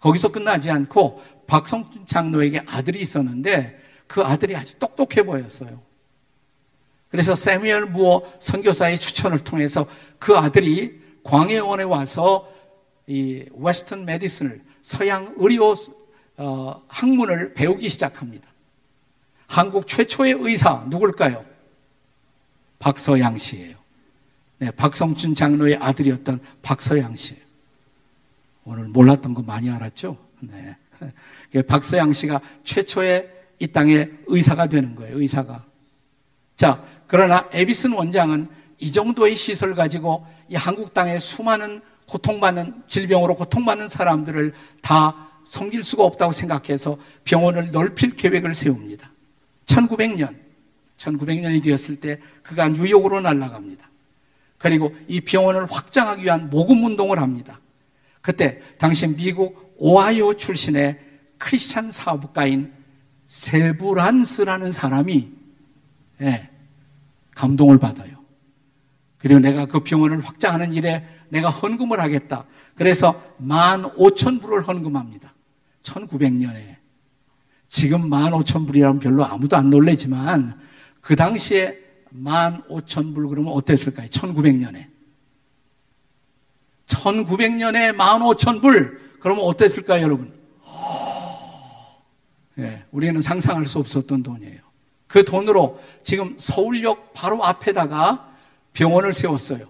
거기서 0.00 0.30
끝나지 0.30 0.70
않고 0.70 1.22
박성춘 1.46 2.06
장로에게 2.06 2.62
아들이 2.66 3.00
있었는데 3.00 3.78
그 4.06 4.22
아들이 4.22 4.54
아주 4.54 4.78
똑똑해 4.78 5.24
보였어요. 5.24 5.82
그래서 7.10 7.34
세미얼 7.34 7.86
무어 7.86 8.22
선교사의 8.38 8.98
추천을 8.98 9.38
통해서 9.38 9.86
그 10.18 10.36
아들이 10.36 11.00
광해원에 11.24 11.82
와서 11.84 12.52
이 13.06 13.44
웨스턴 13.54 14.04
메디슨을 14.04 14.62
서양 14.82 15.34
의료 15.38 15.74
어, 16.36 16.82
학문을 16.86 17.54
배우기 17.54 17.88
시작합니다. 17.88 18.48
한국 19.46 19.86
최초의 19.86 20.36
의사 20.38 20.84
누굴까요? 20.88 21.44
박서양 22.78 23.38
씨예요. 23.38 23.77
네, 24.58 24.70
박성춘 24.70 25.34
장로의 25.34 25.76
아들이었던 25.76 26.40
박서양 26.62 27.14
씨예요. 27.14 27.42
오늘 28.64 28.88
몰랐던 28.88 29.34
거 29.34 29.42
많이 29.42 29.70
알았죠? 29.70 30.16
네. 30.40 30.76
박서양 31.62 32.12
씨가 32.12 32.40
최초의 32.64 33.30
이 33.60 33.66
땅의 33.68 34.10
의사가 34.26 34.66
되는 34.66 34.94
거예요. 34.94 35.18
의사가. 35.18 35.64
자, 36.56 36.84
그러나 37.06 37.48
에비슨 37.52 37.92
원장은 37.92 38.48
이 38.78 38.92
정도의 38.92 39.36
시설 39.36 39.74
가지고 39.74 40.26
이 40.48 40.54
한국 40.54 40.92
땅에 40.92 41.18
수많은 41.18 41.80
고통받는 42.06 42.84
질병으로 42.88 43.36
고통받는 43.36 43.88
사람들을 43.88 44.54
다 44.82 45.28
섬길 45.44 45.82
수가 45.82 46.04
없다고 46.04 46.32
생각해서 46.32 46.98
병원을 47.24 47.70
넓힐 47.70 48.16
계획을 48.16 48.54
세웁니다. 48.54 49.10
1900년 49.66 50.36
1900년이 50.96 51.62
되었을 51.62 51.96
때 51.96 52.20
그가 52.42 52.68
뉴욕으로 52.68 53.20
날아갑니다. 53.20 53.87
그리고 54.58 54.94
이 55.06 55.20
병원을 55.20 55.66
확장하기 55.70 56.24
위한 56.24 56.50
모금 56.50 56.84
운동을 56.84 57.18
합니다. 57.18 57.60
그때 58.20 58.60
당시 58.76 59.06
미국 59.06 59.74
오하이오 59.78 60.34
출신의 60.34 60.98
크리스찬 61.38 61.90
사업가인 61.90 62.72
세브란스라는 63.26 64.72
사람이 64.72 65.32
예, 66.22 66.50
감동을 67.34 67.78
받아요. 67.78 68.18
그리고 69.18 69.40
내가 69.40 69.66
그 69.66 69.80
병원을 69.80 70.24
확장하는 70.24 70.74
일에 70.74 71.06
내가 71.28 71.48
헌금을 71.48 72.00
하겠다. 72.00 72.44
그래서 72.74 73.20
만 73.38 73.84
오천 73.96 74.40
불을 74.40 74.62
헌금합니다. 74.62 75.34
1900년에. 75.82 76.76
지금 77.68 78.08
만 78.08 78.32
오천 78.32 78.66
불이라면 78.66 78.98
별로 78.98 79.24
아무도 79.24 79.56
안 79.56 79.70
놀래지만 79.70 80.58
그 81.00 81.16
당시에 81.16 81.87
만 82.10 82.62
오천 82.68 83.14
불 83.14 83.28
그러면 83.28 83.52
어땠을까요? 83.52 84.08
1900년에. 84.08 84.86
1900년에 86.86 87.94
만 87.94 88.22
오천 88.22 88.60
불 88.60 89.00
그러면 89.20 89.44
어땠을까요, 89.44 90.02
여러분? 90.02 90.32
예, 92.58 92.84
우리는 92.90 93.20
상상할 93.20 93.66
수 93.66 93.78
없었던 93.78 94.22
돈이에요. 94.22 94.60
그 95.06 95.24
돈으로 95.24 95.80
지금 96.02 96.34
서울역 96.38 97.14
바로 97.14 97.44
앞에다가 97.44 98.32
병원을 98.72 99.12
세웠어요. 99.12 99.68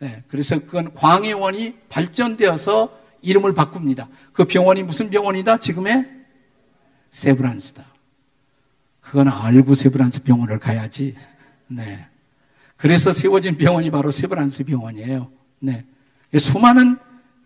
네, 0.00 0.24
그래서 0.28 0.58
그건 0.58 0.94
광해원이 0.94 1.74
발전되어서 1.88 2.98
이름을 3.22 3.54
바꿉니다. 3.54 4.08
그 4.32 4.44
병원이 4.44 4.82
무슨 4.82 5.10
병원이다? 5.10 5.58
지금의 5.58 6.08
세브란스다. 7.10 7.84
그건 9.00 9.28
알고 9.28 9.74
세브란스 9.74 10.22
병원을 10.22 10.58
가야지. 10.58 11.16
네. 11.70 12.06
그래서 12.76 13.12
세워진 13.12 13.56
병원이 13.56 13.90
바로 13.90 14.10
세브란스 14.10 14.64
병원이에요. 14.64 15.30
네. 15.60 15.84
수많은 16.36 16.98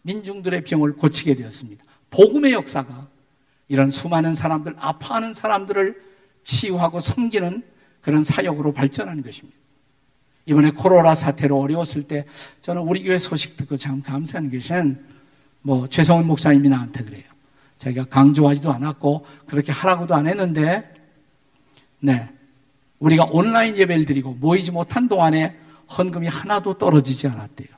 민중들의 0.02 0.64
병을 0.64 0.94
고치게 0.94 1.34
되었습니다. 1.36 1.84
복음의 2.10 2.52
역사가 2.52 3.08
이런 3.68 3.90
수많은 3.90 4.34
사람들, 4.34 4.74
아파하는 4.78 5.34
사람들을 5.34 6.00
치유하고 6.44 7.00
섬기는 7.00 7.62
그런 8.00 8.24
사역으로 8.24 8.72
발전하는 8.72 9.22
것입니다. 9.22 9.58
이번에 10.46 10.70
코로나 10.70 11.14
사태로 11.14 11.58
어려웠을 11.58 12.02
때 12.02 12.26
저는 12.60 12.82
우리 12.82 13.02
교회 13.02 13.18
소식 13.18 13.56
듣고 13.56 13.76
참 13.76 14.02
감사한 14.02 14.50
것은 14.50 15.04
뭐 15.62 15.88
최성훈 15.88 16.26
목사님이 16.26 16.68
나한테 16.68 17.02
그래요. 17.02 17.24
자기가 17.78 18.04
강조하지도 18.04 18.70
않았고 18.70 19.26
그렇게 19.46 19.72
하라고도 19.72 20.14
안 20.14 20.26
했는데 20.26 20.92
네. 22.00 22.33
우리가 23.04 23.28
온라인 23.30 23.76
예배를 23.76 24.06
드리고 24.06 24.38
모이지 24.40 24.72
못한 24.72 25.08
동안에 25.08 25.54
헌금이 25.98 26.26
하나도 26.26 26.78
떨어지지 26.78 27.28
않았대요. 27.28 27.68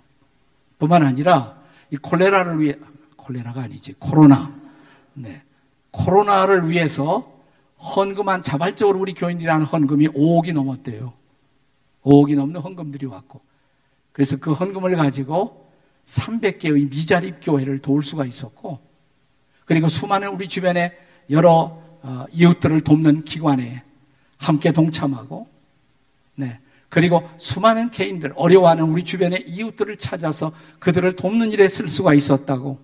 뿐만 0.78 1.02
아니라 1.02 1.58
이 1.90 1.96
콜레라를 1.96 2.60
위해 2.60 2.76
콜레라가 3.16 3.62
아니지 3.62 3.94
코로나. 3.98 4.54
네. 5.14 5.42
코로나를 5.90 6.68
위해서 6.68 7.34
헌금한 7.78 8.42
자발적으로 8.42 9.00
우리 9.00 9.14
교인들이 9.14 9.48
하는 9.48 9.66
헌금이 9.66 10.08
5억이 10.08 10.52
넘었대요. 10.52 11.12
5억이 12.04 12.36
넘는 12.36 12.60
헌금들이 12.60 13.06
왔고. 13.06 13.40
그래서 14.12 14.36
그 14.36 14.52
헌금을 14.52 14.94
가지고 14.94 15.68
300개의 16.04 16.88
미자립 16.88 17.38
교회를 17.42 17.80
도울 17.80 18.04
수가 18.04 18.24
있었고, 18.24 18.78
그리고 19.64 19.88
수많은 19.88 20.28
우리 20.28 20.48
주변에 20.48 20.96
여러 21.30 21.82
어, 22.02 22.24
이웃들을 22.30 22.82
돕는 22.82 23.24
기관에 23.24 23.82
함께 24.38 24.72
동참하고, 24.72 25.48
네. 26.34 26.60
그리고 26.88 27.28
수많은 27.36 27.90
개인들, 27.90 28.32
어려워하는 28.36 28.84
우리 28.84 29.02
주변의 29.02 29.44
이웃들을 29.48 29.96
찾아서 29.96 30.52
그들을 30.78 31.12
돕는 31.14 31.52
일에 31.52 31.68
쓸 31.68 31.88
수가 31.88 32.14
있었다고 32.14 32.78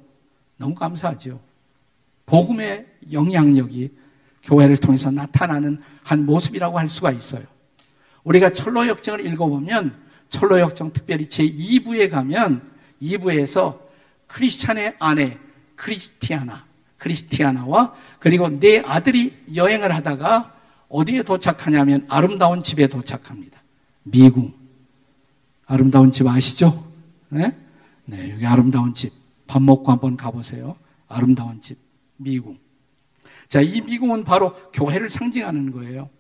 너무 0.57 0.75
감사하죠. 0.75 1.41
복음의 2.27 2.87
영향력이 3.13 3.91
교회를 4.43 4.77
통해서 4.77 5.11
나타나는 5.11 5.81
한 6.03 6.27
모습이라고 6.27 6.79
할 6.79 6.89
수가 6.89 7.13
있어요. 7.13 7.45
우리가 8.25 8.51
철로 8.51 8.87
역정을 8.87 9.25
읽어보면 9.27 9.97
철로 10.29 10.59
역정 10.59 10.93
특별히 10.93 11.29
제2부에 11.29 12.11
가면 12.11 12.71
2부에서 13.03 13.81
크리스찬의 14.27 14.97
아내 14.99 15.39
크리스티아나, 15.77 16.65
크리스티아나와 16.99 17.95
그리고 18.19 18.49
내 18.49 18.79
아들이 18.79 19.37
여행을 19.55 19.95
하다가 19.95 20.55
어디에 20.93 21.23
도착하냐면 21.23 22.07
아름다운 22.11 22.63
집에 22.63 22.87
도착합니다. 22.87 23.61
미궁. 24.03 24.53
아름다운 25.67 26.13
집 26.13 26.27
아시죠? 26.27 26.87
네? 27.31 27.57
네, 28.05 28.33
여기 28.35 28.45
아름다운 28.45 28.93
집. 28.93 29.11
밥 29.47 29.63
먹고 29.63 29.91
한번 29.91 30.19
가보세요. 30.19 30.77
아름다운 31.09 31.63
집. 31.63 31.79
미궁. 32.19 32.59
자, 33.49 33.63
이 33.63 33.81
미궁은 33.81 34.25
바로 34.25 34.55
교회를 34.73 35.09
상징하는 35.09 35.73
거예요. 35.73 36.11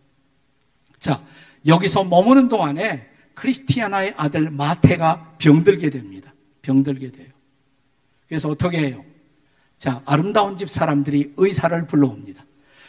자, 0.98 1.22
여기서 1.66 2.04
머무는 2.04 2.48
동안에 2.48 3.06
크리스티아나의 3.34 4.14
아들 4.16 4.48
마태가 4.48 5.34
병들게 5.36 5.90
됩니다. 5.90 6.32
병들게 6.62 7.10
돼요. 7.10 7.28
그래서 8.26 8.48
어떻게 8.48 8.78
해요? 8.78 9.04
자, 9.78 10.00
아름다운 10.06 10.56
집 10.56 10.70
사람들이 10.70 11.34
의사를 11.36 11.86
불러옵니다. 11.86 12.42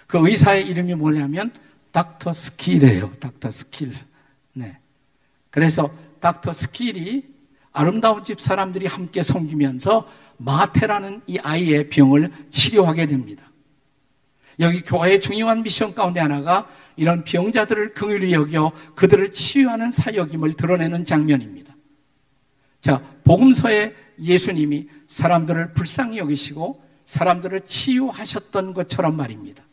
그 0.08 0.30
의사의 0.30 0.68
이름이 0.68 0.96
뭐냐면 0.96 1.52
Doctor 1.94 2.34
Skill이에요. 2.34 3.14
Doctor 3.20 3.52
Skill. 3.52 3.94
네. 4.54 4.80
그래서 5.52 5.96
Doctor 6.20 6.52
Skill이 6.52 7.24
아름다운 7.72 8.24
집 8.24 8.42
사람들이 8.42 8.88
함께 8.88 9.22
섬기면서 9.22 10.08
마태라는 10.38 11.22
이 11.28 11.38
아이의 11.38 11.90
병을 11.90 12.32
치료하게 12.50 13.06
됩니다. 13.06 13.52
여기 14.60 14.82
교회의 14.82 15.22
중요한 15.22 15.62
미션 15.62 15.94
가운데 15.94 16.20
하나가 16.20 16.68
이런 16.96 17.24
병자들을 17.24 17.94
긍휼히 17.94 18.34
여겨 18.34 18.72
그들을 18.96 19.32
치유하는 19.32 19.92
사역임을 19.92 20.54
드러내는 20.54 21.06
장면입니다. 21.06 21.76
자, 22.82 23.04
복음서에 23.24 23.94
예수님이 24.20 24.90
사람들을 25.08 25.74
불쌍히 25.74 26.18
여기시고 26.18 26.84
사람들을 27.06 27.62
치유하셨던 27.62 28.74
것처럼 28.74 29.16
말입니다. 29.16 29.64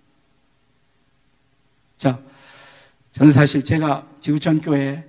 자, 2.01 2.19
저는 3.13 3.31
사실 3.31 3.63
제가 3.63 4.07
지구촌 4.23 4.63
교회 4.63 5.05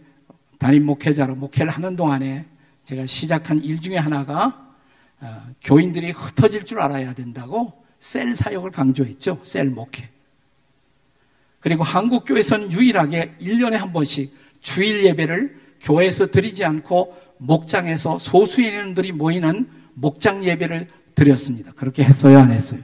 담임 0.60 0.86
목회자로 0.86 1.36
목회를 1.36 1.72
하는 1.72 1.96
동안에 1.96 2.46
제가 2.84 3.06
시작한 3.06 3.64
일 3.64 3.80
중에 3.80 3.96
하나가 3.96 4.76
어, 5.22 5.42
교인들이 5.62 6.12
흩어질 6.12 6.66
줄 6.66 6.82
알아야 6.82 7.14
된다고 7.14 7.82
셀 7.98 8.36
사역을 8.36 8.72
강조했죠. 8.72 9.40
셀 9.44 9.70
목회. 9.70 10.10
그리고 11.62 11.86
한국 11.86 12.26
교회에서는 12.26 12.74
유일하게 12.74 13.36
1년에 13.40 13.76
한 13.76 13.94
번씩 13.94 14.36
주일 14.60 15.06
예배를 15.06 15.62
교회에서 15.80 16.28
드리지 16.28 16.66
않고 16.66 17.16
목장에서 17.38 18.20
소수의 18.20 18.76
인들이 18.76 19.14
모이는 19.14 19.70
목장 19.94 20.44
예배를 20.44 20.90
드렸습니다. 21.16 21.72
그렇게 21.72 22.04
했어요, 22.04 22.40
안 22.40 22.52
했어요? 22.52 22.82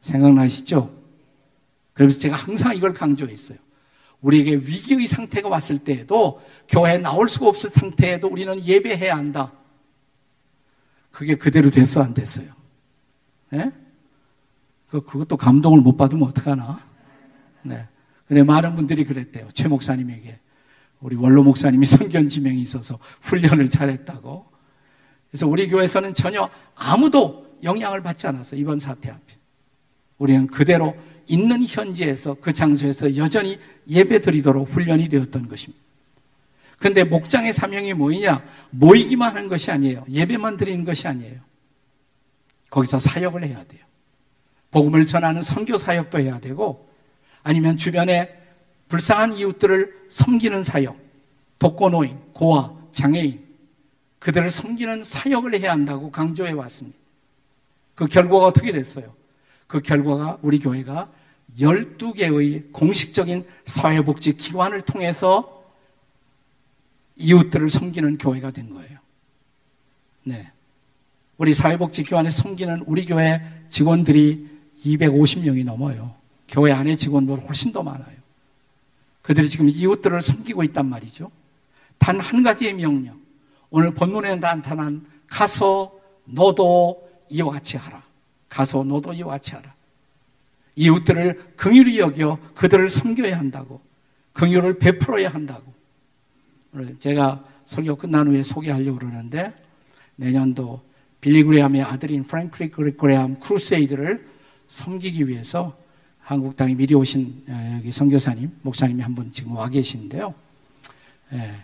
생각나시죠? 0.00 1.01
그래서 2.06 2.18
제가 2.18 2.36
항상 2.36 2.76
이걸 2.76 2.92
강조했어요. 2.94 3.58
우리에게 4.20 4.54
위기의 4.54 5.06
상태가 5.06 5.48
왔을 5.48 5.78
때에도 5.78 6.40
교회에 6.68 6.98
나올 6.98 7.28
수가 7.28 7.48
없을 7.48 7.70
상태에도 7.70 8.28
우리는 8.28 8.64
예배해야 8.64 9.16
한다. 9.16 9.52
그게 11.10 11.36
그대로 11.36 11.70
됐어, 11.70 12.02
안 12.02 12.14
됐어요? 12.14 12.52
네? 13.50 13.70
그, 14.88 15.02
그것도 15.02 15.36
감동을 15.36 15.80
못 15.80 15.96
받으면 15.96 16.28
어떡하나? 16.28 16.80
네. 17.62 17.86
근데 18.26 18.42
많은 18.42 18.76
분들이 18.76 19.04
그랬대요. 19.04 19.48
최 19.52 19.68
목사님에게. 19.68 20.38
우리 21.00 21.16
원로 21.16 21.42
목사님이 21.42 21.84
성견 21.86 22.28
지명이 22.28 22.60
있어서 22.60 22.98
훈련을 23.22 23.68
잘했다고. 23.68 24.46
그래서 25.30 25.48
우리 25.48 25.68
교회에서는 25.68 26.14
전혀 26.14 26.48
아무도 26.74 27.58
영향을 27.62 28.02
받지 28.02 28.26
않았어요. 28.26 28.60
이번 28.60 28.78
사태 28.78 29.10
앞에. 29.10 29.41
우리는 30.18 30.46
그대로 30.46 30.96
있는 31.26 31.64
현지에서 31.66 32.36
그 32.40 32.52
장소에서 32.52 33.16
여전히 33.16 33.58
예배 33.88 34.20
드리도록 34.20 34.68
훈련이 34.68 35.08
되었던 35.08 35.48
것입니다. 35.48 35.82
근데 36.78 37.04
목장의 37.04 37.52
사명이 37.52 37.94
뭐이냐? 37.94 38.44
모이기만 38.70 39.36
한 39.36 39.48
것이 39.48 39.70
아니에요. 39.70 40.04
예배만 40.08 40.56
드리는 40.56 40.84
것이 40.84 41.06
아니에요. 41.06 41.40
거기서 42.70 42.98
사역을 42.98 43.44
해야 43.44 43.62
돼요. 43.64 43.82
복음을 44.72 45.06
전하는 45.06 45.42
선교 45.42 45.76
사역도 45.76 46.18
해야 46.18 46.40
되고 46.40 46.88
아니면 47.42 47.76
주변에 47.76 48.36
불쌍한 48.88 49.34
이웃들을 49.34 50.06
섬기는 50.08 50.62
사역, 50.62 50.96
독거노인, 51.58 52.18
고아, 52.32 52.72
장애인 52.92 53.42
그들을 54.18 54.50
섬기는 54.50 55.04
사역을 55.04 55.58
해야 55.60 55.72
한다고 55.72 56.10
강조해 56.10 56.52
왔습니다. 56.52 56.98
그 57.94 58.06
결과가 58.06 58.46
어떻게 58.46 58.72
됐어요? 58.72 59.14
그 59.66 59.80
결과가 59.80 60.38
우리 60.42 60.58
교회가 60.58 61.10
12개의 61.58 62.72
공식적인 62.72 63.44
사회복지 63.64 64.36
기관을 64.36 64.80
통해서 64.82 65.64
이웃들을 67.16 67.68
섬기는 67.70 68.18
교회가 68.18 68.50
된 68.50 68.72
거예요. 68.72 68.98
네. 70.24 70.50
우리 71.36 71.54
사회복지 71.54 72.04
기관에 72.04 72.30
섬기는 72.30 72.84
우리 72.86 73.04
교회 73.04 73.42
직원들이 73.68 74.48
250명이 74.84 75.64
넘어요. 75.64 76.14
교회 76.48 76.72
안에 76.72 76.96
직원들 76.96 77.40
훨씬 77.40 77.72
더 77.72 77.82
많아요. 77.82 78.16
그들이 79.22 79.48
지금 79.48 79.68
이웃들을 79.68 80.20
섬기고 80.20 80.62
있단 80.64 80.86
말이죠. 80.86 81.30
단 81.98 82.20
한 82.20 82.42
가지의 82.42 82.74
명령. 82.74 83.20
오늘 83.70 83.94
본문에 83.94 84.36
나타난 84.36 85.06
가서 85.28 85.92
너도 86.24 87.08
이와 87.30 87.52
같이 87.52 87.76
하라. 87.76 88.02
가서 88.52 88.84
너도 88.84 89.14
이와 89.14 89.30
같이 89.30 89.52
하라. 89.52 89.74
이웃들을 90.76 91.54
긍휼히 91.56 91.98
여겨 91.98 92.38
그들을 92.54 92.88
섬겨야 92.90 93.38
한다고. 93.38 93.80
긍휼을 94.34 94.78
베풀어야 94.78 95.30
한다고. 95.30 95.72
제가 96.98 97.44
설교 97.64 97.96
끝난 97.96 98.26
후에 98.28 98.42
소개하려고 98.42 98.98
그러는데 98.98 99.54
내년도 100.16 100.82
빌리 101.20 101.42
그레함의 101.42 101.82
아들인 101.82 102.24
프랭클린 102.24 102.96
그레함 102.96 103.40
crusade를 103.40 104.26
섬기기 104.68 105.28
위해서 105.28 105.76
한국 106.20 106.56
땅에 106.56 106.74
미리 106.74 106.94
오신 106.94 107.44
어, 107.48 107.74
여기 107.78 107.90
선교사님, 107.90 108.50
목사님이 108.62 109.02
한 109.02 109.14
분 109.14 109.30
지금 109.30 109.56
와 109.56 109.68
계신데요. 109.68 110.34
예, 111.32 111.54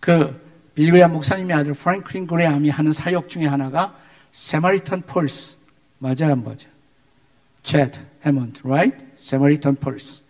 그 0.00 0.40
빌리 0.74 0.90
그레함 0.90 1.12
목사님의 1.12 1.56
아들 1.56 1.72
프랭클린 1.74 2.26
그레함이 2.26 2.68
하는 2.70 2.92
사역 2.92 3.28
중에 3.28 3.46
하나가 3.46 3.98
Samaritan's 4.32 5.02
Purse 5.02 5.56
맞아요, 5.98 6.32
안 6.32 6.44
맞아요? 6.44 6.76
제드 7.62 7.98
해먼드, 8.24 8.60
right? 8.64 9.04
세마리턴 9.18 9.76
펄스. 9.76 10.22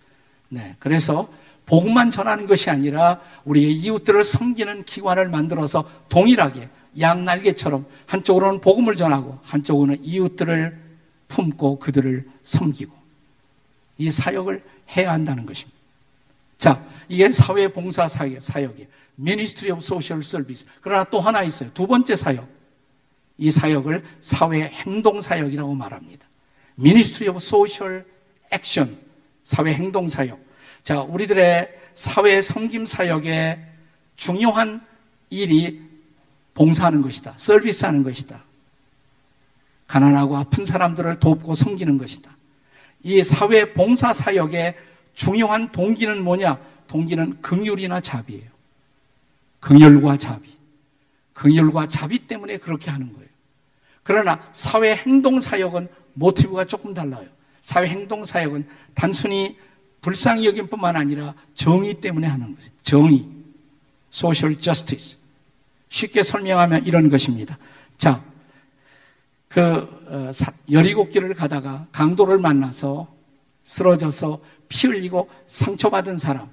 네, 0.49 0.77
그래서 0.79 1.29
복음만 1.67 2.11
전하는 2.11 2.47
것이 2.47 2.71
아니라 2.71 3.21
우리의 3.45 3.73
이웃들을 3.75 4.23
섬기는 4.23 4.85
기관을 4.85 5.29
만들어서 5.29 5.89
동일하게 6.09 6.69
양날개처럼 6.99 7.85
한쪽으로는 8.07 8.61
복음을 8.61 8.97
전하고 8.97 9.39
한쪽으로는 9.43 10.03
이웃들을 10.03 10.81
품고 11.29 11.81
그들을 11.81 12.27
섬기고 12.45 12.93
이 13.99 14.11
사역을 14.11 14.63
해야 14.97 15.13
한다는 15.13 15.45
것입니다. 15.45 15.77
자, 16.59 16.87
이게 17.09 17.31
사회 17.33 17.69
봉사 17.69 18.09
사역, 18.09 18.43
사역이에요. 18.43 18.89
Ministry 19.19 19.73
of 19.73 19.85
Social 19.85 20.21
Service. 20.21 20.67
그러나 20.81 21.05
또 21.05 21.21
하나 21.21 21.43
있어요. 21.43 21.71
두 21.75 21.87
번째 21.87 22.17
사역. 22.17 22.56
이 23.39 23.51
사역을 23.51 24.03
사회 24.21 24.63
행동 24.63 25.21
사역이라고 25.21 25.75
말합니다. 25.75 26.27
Ministry 26.79 27.31
of 27.31 27.37
Social 27.37 28.05
Action. 28.53 28.99
사회 29.45 29.73
행동 29.75 30.09
사역. 30.09 30.39
자, 30.83 31.01
우리들의 31.03 31.69
사회 31.95 32.43
섬김 32.43 32.87
사역의 32.87 33.65
중요한 34.17 34.85
일이 35.31 35.83
봉사하는 36.55 37.03
것이다. 37.03 37.35
서비스하는 37.37 38.03
것이다. 38.03 38.43
가난하고 39.87 40.37
아픈 40.37 40.65
사람들을 40.65 41.21
돕고 41.21 41.55
섬기는 41.55 41.99
것이다. 41.99 42.35
이 43.03 43.23
사회 43.23 43.73
봉사 43.73 44.13
사역의 44.13 44.75
중요한 45.15 45.71
동기는 45.71 46.23
뭐냐? 46.23 46.59
동기는 46.89 47.41
긍휼이나 47.41 48.01
자비예요. 48.01 48.51
긍휼과 49.61 50.17
자비. 50.17 50.57
긍휼과 51.35 51.89
자비 51.89 52.27
때문에 52.27 52.59
그렇게 52.59 52.91
하는 52.91 53.13
거예요. 53.13 53.26
그러나 54.07 54.41
사회 54.53 54.95
행동 54.95 55.41
사역은 55.41 55.89
모티브가 56.15 56.67
조금 56.67 56.95
달라요. 56.95 57.27
사회 57.61 57.89
행동 57.89 58.25
사역은 58.25 58.65
단순히 58.95 59.59
불쌍히 60.01 60.47
여김 60.47 60.69
뿐만 60.69 60.95
아니라 60.95 61.35
정의 61.55 61.95
때문에 61.95 62.29
하는 62.29 62.55
거죠. 62.55 62.71
정의. 62.85 63.27
소셜 64.11 64.57
저스티스. 64.57 65.19
쉽게 65.89 66.23
설명하면 66.23 66.87
이런 66.87 67.11
것입니다. 67.11 67.59
자, 67.99 68.23
그 69.49 69.61
어, 70.07 70.31
열이곱 70.71 71.11
길을 71.11 71.35
가다가 71.35 71.89
강도를 71.91 72.39
만나서 72.39 73.13
쓰러져서 73.65 74.41
피 74.69 74.87
흘리고 74.87 75.29
상처받은 75.49 76.19
사람, 76.19 76.49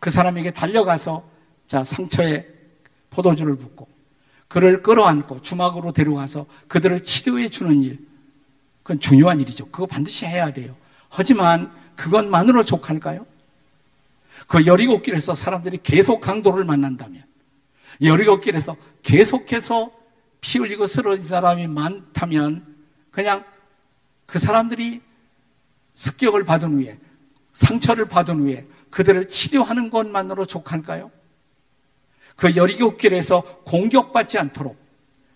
그 0.00 0.10
사람에게 0.10 0.50
달려가서 0.50 1.26
자 1.66 1.82
상처에 1.82 2.46
포도주를 3.08 3.56
붓고 3.56 3.93
그를 4.54 4.84
끌어안고 4.84 5.42
주막으로 5.42 5.90
데려가서 5.90 6.46
그들을 6.68 7.02
치료해 7.02 7.48
주는 7.48 7.82
일, 7.82 7.98
그건 8.84 9.00
중요한 9.00 9.40
일이죠. 9.40 9.66
그거 9.66 9.84
반드시 9.84 10.26
해야 10.26 10.52
돼요. 10.52 10.76
하지만 11.08 11.74
그것만으로 11.96 12.64
족할까요? 12.64 13.26
그 14.46 14.64
열이곱 14.64 15.02
길에서 15.02 15.34
사람들이 15.34 15.80
계속 15.82 16.20
강도를 16.20 16.62
만난다면 16.62 17.24
열이곱 18.00 18.42
길에서 18.42 18.76
계속해서 19.02 19.90
피 20.40 20.58
흘리고 20.58 20.86
쓰러진 20.86 21.26
사람이 21.26 21.66
많다면 21.66 22.64
그냥 23.10 23.44
그 24.24 24.38
사람들이 24.38 25.00
습격을 25.94 26.44
받은 26.44 26.78
후에 26.78 27.00
상처를 27.54 28.04
받은 28.04 28.38
후에 28.38 28.68
그들을 28.90 29.26
치료하는 29.26 29.90
것만으로 29.90 30.44
족할까요? 30.44 31.10
그 32.36 32.56
열이곱 32.56 32.98
길에서 32.98 33.42
공격받지 33.64 34.38
않도록 34.38 34.76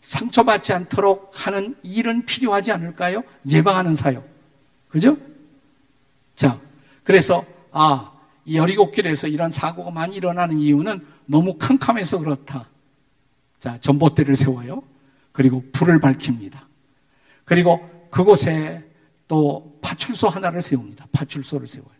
상처받지 0.00 0.72
않도록 0.72 1.32
하는 1.34 1.76
일은 1.82 2.24
필요하지 2.24 2.72
않을까요? 2.72 3.22
예방하는 3.46 3.94
사역. 3.94 4.26
그죠? 4.88 5.16
자, 6.34 6.58
그래서 7.04 7.44
아, 7.72 8.12
이 8.44 8.56
열이곱 8.56 8.92
길에서 8.92 9.28
이런 9.28 9.50
사고가 9.50 9.90
많이 9.90 10.16
일어나는 10.16 10.58
이유는 10.58 11.04
너무 11.26 11.58
캄캄해서 11.58 12.20
그렇다. 12.20 12.68
자, 13.58 13.78
전봇대를 13.80 14.36
세워요. 14.36 14.82
그리고 15.32 15.62
불을 15.72 16.00
밝힙니다. 16.00 16.66
그리고 17.44 18.08
그곳에 18.10 18.84
또 19.26 19.78
파출소 19.82 20.28
하나를 20.28 20.62
세웁니다. 20.62 21.06
파출소를 21.12 21.66
세워요. 21.66 21.90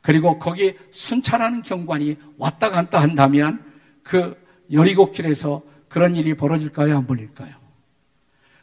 그리고 0.00 0.38
거기 0.38 0.76
순찰하는 0.90 1.62
경관이 1.62 2.16
왔다 2.38 2.70
갔다 2.70 3.00
한다면 3.00 3.71
그 4.12 4.36
여리고 4.70 5.10
길에서 5.10 5.62
그런 5.88 6.14
일이 6.16 6.34
벌어질까요? 6.34 6.98
안 6.98 7.06
벌릴까요? 7.06 7.54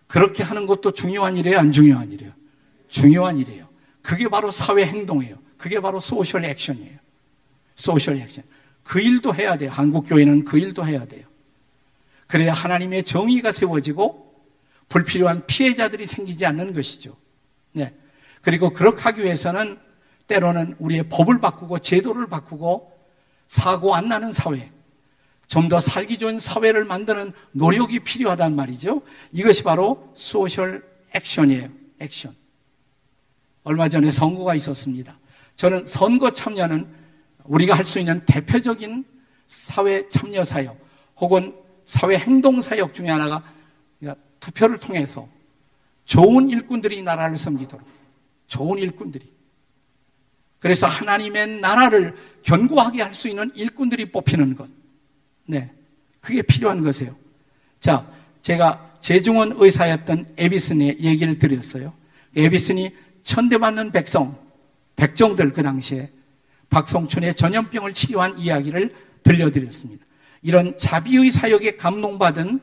그렇게 0.05 0.43
하는 0.43 0.67
것도 0.67 0.91
중요한 0.91 1.37
일이에요? 1.37 1.57
안 1.57 1.71
중요한 1.71 2.11
일이에요? 2.11 2.31
중요한 2.87 3.39
일이에요. 3.39 3.67
그게 4.03 4.27
바로 4.29 4.51
사회 4.51 4.85
행동이에요. 4.85 5.39
그게 5.57 5.79
바로 5.79 5.99
소셜 5.99 6.45
액션이에요. 6.45 6.99
Social 7.75 8.17
action. 8.17 8.43
그 8.83 9.01
일도 9.01 9.33
해야 9.33 9.57
돼요. 9.57 9.71
한국 9.71 10.03
교회는 10.03 10.45
그 10.45 10.59
일도 10.59 10.85
해야 10.85 11.05
돼요. 11.05 11.25
그래야 12.27 12.53
하나님의 12.53 13.01
정의가 13.01 13.51
세워지고 13.51 14.31
불필요한 14.87 15.47
피해자들이 15.47 16.05
생기지 16.05 16.45
않는 16.45 16.75
것이죠. 16.75 17.17
네. 17.71 17.95
그리고 18.43 18.71
그렇게 18.71 19.01
하기 19.01 19.23
위해서는 19.23 19.79
때로는 20.27 20.75
우리의 20.77 21.09
법을 21.09 21.39
바꾸고 21.39 21.79
제도를 21.79 22.27
바꾸고 22.27 22.95
사고 23.47 23.95
안 23.95 24.09
나는 24.09 24.31
사회, 24.31 24.71
좀 25.49 25.67
더 25.67 25.79
살기 25.79 26.17
좋은 26.19 26.39
사회를 26.39 26.85
만드는 26.85 27.33
노력이 27.51 27.99
필요하단 27.99 28.55
말이죠. 28.55 29.01
이것이 29.31 29.63
바로 29.63 30.11
social 30.13 30.87
action이에요. 31.13 31.69
Action. 31.99 32.33
얼마 33.63 33.89
전에 33.89 34.11
선거가 34.11 34.53
있었습니다. 34.55 35.17
저는 35.57 35.85
선거 35.85 36.31
참여는 36.31 36.87
우리가 37.45 37.75
할 37.75 37.83
수 37.83 37.99
있는 37.99 38.23
대표적인 38.25 39.03
사회 39.47 40.07
참여 40.09 40.43
사역 40.43 40.77
혹은 41.17 41.55
사회 41.85 42.15
행동 42.17 42.61
사역 42.61 42.93
중에 42.93 43.09
하나가 43.09 43.43
투표를 44.39 44.77
통해서 44.77 45.27
좋은 46.05 46.49
일꾼들이 46.51 47.01
나라를 47.01 47.37
섬기도록 47.37 47.85
좋은 48.47 48.77
일꾼들이 48.77 49.33
그래서 50.59 50.85
하나님의 50.87 51.59
나라를 51.59 52.15
견고하게 52.43 53.01
할 53.01 53.13
수 53.13 53.27
있는 53.27 53.51
일꾼들이 53.55 54.11
뽑히는 54.11 54.55
것. 54.55 54.78
네. 55.49 55.71
그게 56.21 56.43
필요한 56.43 56.83
것이에요. 56.83 57.15
자, 57.79 58.05
제가 58.43 58.97
재중원 59.01 59.55
의사였던 59.57 60.35
에비슨의 60.37 60.99
얘기를 60.99 61.39
드렸어요. 61.39 61.93
에비슨이 62.35 62.91
천대받는 63.23 63.91
백성, 63.91 64.37
백정들 64.95 65.53
그 65.53 65.63
당시에 65.63 66.11
박성춘의 66.69 67.33
전염병을 67.33 67.93
치료한 67.93 68.37
이야기를 68.37 68.93
들려드렸습니다. 69.23 70.05
이런 70.43 70.77
자비의 70.77 71.31
사역에 71.31 71.77
감동받은 71.77 72.59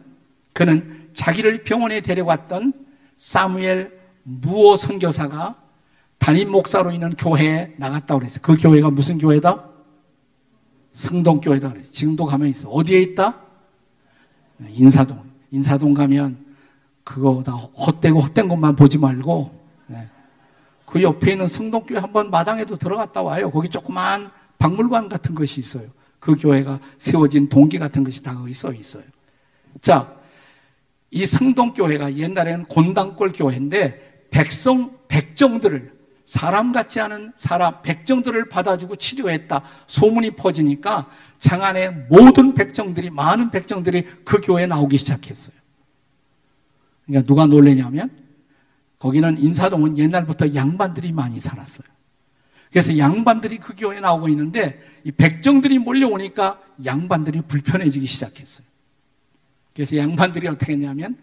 그는 0.53 1.11
자기를 1.15 1.65
병원에 1.65 2.01
데려갔던 2.01 2.73
사무엘 3.17 3.99
무오 4.23 4.77
선교사가 4.77 5.61
담임 6.19 6.51
목사로 6.53 6.93
있는 6.93 7.11
교회에 7.11 7.75
나갔다고 7.79 8.21
그랬어요. 8.21 8.43
그 8.43 8.57
교회가 8.57 8.91
무슨 8.91 9.19
교회다? 9.19 9.76
승동교회다 10.97 11.69
그랬어요. 11.69 11.93
지금도 11.93 12.25
가면 12.25 12.49
있어. 12.49 12.71
어디에 12.71 13.01
있다? 13.03 13.39
인사동. 14.71 15.23
인사동 15.51 15.93
가면 15.93 16.39
그거 17.05 17.43
다 17.45 17.53
헛되고 17.53 18.19
헛된 18.19 18.49
것만 18.49 18.77
보지 18.77 18.97
말고 18.99 19.55
네. 19.89 20.09
그 20.87 21.03
옆에 21.03 21.33
있는 21.33 21.47
성동교회 21.47 22.01
한번 22.01 22.31
마당에도 22.31 22.77
들어갔다 22.77 23.23
와요. 23.23 23.51
거기 23.51 23.69
조그만 23.69 24.31
박물관 24.59 25.11
같은 25.11 25.35
것이 25.35 25.61
있어요. 25.61 25.89
그 26.19 26.35
교회가 26.35 26.81
세워진 26.97 27.51
동기 27.51 27.79
같은 27.79 28.03
것이 28.03 28.23
다 28.23 28.35
거기 28.35 28.55
써 28.55 28.73
있어요. 28.73 29.05
자, 29.83 30.17
이 31.11 31.27
성동교회가 31.27 32.17
옛날에는 32.17 32.65
곤당골 32.65 33.33
교회인데 33.33 34.29
백성, 34.31 34.97
백정들을 35.09 35.96
사람 36.27 36.73
같지 36.73 37.01
않은 37.01 37.33
사람, 37.37 37.81
백정들을 37.83 38.49
받아주고 38.49 38.97
치료했다. 38.97 39.63
소문이 39.87 40.33
퍼지니까 40.33 41.09
장안의 41.39 42.07
모든 42.11 42.53
백정들이, 42.53 43.11
많은 43.11 43.53
백정들이 43.53 44.05
그 44.25 44.41
교회에 44.41 44.67
나오기 44.67 44.99
시작했어요. 44.99 45.57
그러니까 47.07 47.27
누가 47.27 47.47
놀래냐면 47.47 48.11
거기는 48.99 49.39
인사동은 49.39 49.97
옛날부터 49.97 50.53
양반들이 50.55 51.13
많이 51.13 51.41
살았어요. 51.41 51.87
그래서 52.71 52.99
양반들이 52.99 53.59
그 53.59 53.77
교회에 53.77 54.01
나오고 54.01 54.29
있는데 54.31 54.81
이 55.05 55.13
백정들이 55.13 55.79
몰려오니까 55.79 56.61
양반들이 56.85 57.43
불편해지기 57.43 58.05
시작했어요. 58.07 58.67
그래서 59.75 59.97
양반들이 59.97 60.49
어떻게 60.49 60.73
했냐면 60.73 61.17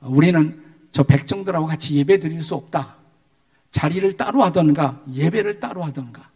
우리는 0.00 0.62
저 0.92 1.02
백정들하고 1.02 1.66
같이 1.66 1.96
예배 1.96 2.20
드릴 2.20 2.44
수 2.44 2.54
없다. 2.54 2.96
자리를 3.76 4.10
따로 4.14 4.42
하던가 4.42 5.02
예배를 5.12 5.60
따로 5.60 5.82
하던가. 5.84 6.30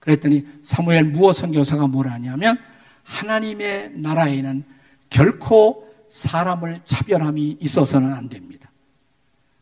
그랬더니 0.00 0.44
사무엘 0.60 1.04
무어 1.04 1.32
선교사가 1.32 1.86
뭐라 1.86 2.10
하냐면 2.10 2.58
하나님의 3.04 3.92
나라에는 3.94 4.64
결코 5.08 5.88
사람을 6.08 6.80
차별함이 6.84 7.58
있어서는 7.60 8.12
안 8.12 8.28
됩니다. 8.28 8.68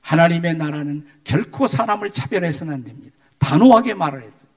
하나님의 0.01 0.55
나라는 0.55 1.07
결코 1.23 1.67
사람을 1.67 2.13
차별해서는 2.13 2.73
안 2.73 2.85
됩니다. 2.85 3.15
단호하게 3.37 3.93
말을 3.93 4.23
했어요. 4.23 4.49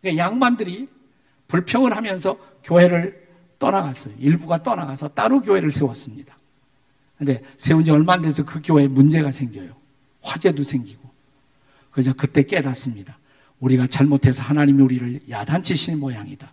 그러니까 0.00 0.24
양반들이 0.24 0.88
불평을 1.46 1.96
하면서 1.96 2.36
교회를 2.64 3.28
떠나갔어요. 3.60 4.14
일부가 4.18 4.64
떠나가서 4.64 5.08
따로 5.08 5.40
교회를 5.42 5.70
세웠습니다. 5.70 6.36
근데 7.18 7.40
세운 7.56 7.84
지 7.84 7.92
얼마 7.92 8.14
안 8.14 8.22
돼서 8.22 8.44
그 8.44 8.60
교회에 8.64 8.88
문제가 8.88 9.30
생겨요. 9.30 9.76
화재도 10.22 10.64
생기고. 10.64 11.07
그래서 11.90 12.12
그때 12.12 12.42
깨닫습니다. 12.42 13.18
우리가 13.60 13.86
잘못해서 13.86 14.42
하나님이 14.42 14.82
우리를 14.82 15.20
야단치신 15.28 15.98
모양이다. 15.98 16.52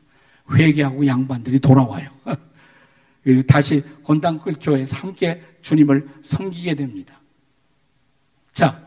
회개하고 0.52 1.06
양반들이 1.06 1.60
돌아와요. 1.60 2.10
다시 3.48 3.84
권당끌 4.04 4.56
교회에서 4.60 4.98
함께 4.98 5.41
주님을 5.62 6.08
섬기게 6.21 6.76
됩니다. 6.76 7.19
자, 8.54 8.86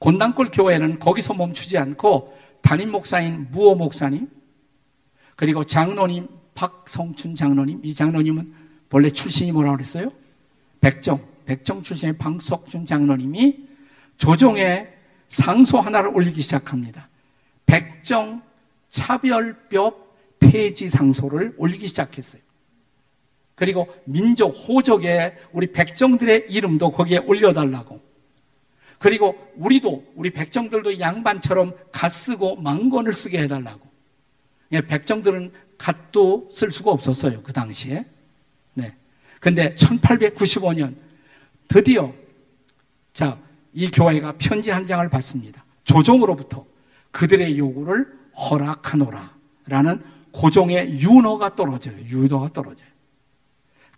권당골 0.00 0.50
교회는 0.50 0.98
거기서 0.98 1.34
멈추지 1.34 1.76
않고 1.76 2.36
담임 2.62 2.90
목사인 2.90 3.48
무호 3.50 3.74
목사님 3.74 4.28
그리고 5.36 5.64
장로님 5.64 6.28
박성춘 6.54 7.36
장로님 7.36 7.80
이 7.84 7.94
장로님은 7.94 8.52
본래 8.88 9.10
출신이 9.10 9.52
뭐라고 9.52 9.76
그랬어요? 9.76 10.10
백정 10.80 11.24
백정 11.44 11.82
출신의 11.82 12.16
방석준 12.16 12.86
장로님이 12.86 13.68
조정에 14.16 14.88
상소 15.30 15.78
하나를 15.78 16.10
올리기 16.14 16.42
시작합니다. 16.42 17.08
백정 17.64 18.42
차별법 18.90 20.10
폐지 20.40 20.88
상소를 20.88 21.54
올리기 21.56 21.88
시작했어요. 21.88 22.42
그리고 23.54 23.88
민족 24.04 24.48
호적에 24.50 25.36
우리 25.52 25.70
백정들의 25.72 26.46
이름도 26.50 26.92
거기에 26.92 27.18
올려달라고 27.18 28.00
그리고 28.98 29.52
우리도 29.56 30.12
우리 30.14 30.30
백정들도 30.30 31.00
양반처럼 31.00 31.74
갓 31.90 32.08
쓰고 32.08 32.56
망건을 32.56 33.14
쓰게 33.14 33.42
해달라고. 33.42 33.88
예, 34.72 34.82
백정들은 34.82 35.52
갓도 35.78 36.48
쓸 36.50 36.70
수가 36.70 36.90
없었어요 36.90 37.42
그 37.42 37.52
당시에. 37.52 38.04
네. 38.74 38.94
근데 39.40 39.74
1895년 39.74 40.94
드디어 41.68 42.12
자 43.14 43.38
이 43.72 43.90
교회가 43.90 44.34
편지 44.38 44.70
한 44.70 44.86
장을 44.86 45.08
받습니다. 45.08 45.64
조정으로부터 45.84 46.66
그들의 47.10 47.58
요구를 47.58 48.06
허락하노라 48.36 49.34
라는 49.66 50.00
고종의 50.32 51.00
윤호가 51.00 51.54
떨어져요. 51.54 51.96
윤호가 52.06 52.52
떨어져요. 52.52 52.88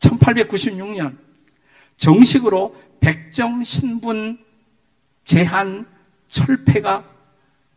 1896년 0.01 1.17
정식으로 1.97 2.75
백정 3.01 3.63
신분 3.63 4.39
제한 5.25 5.87
철폐가 6.29 7.05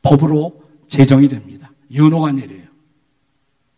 법으로 0.01 0.63
제정이 0.87 1.27
됩니다. 1.27 1.71
윤호가 1.91 2.31
내려요. 2.31 2.65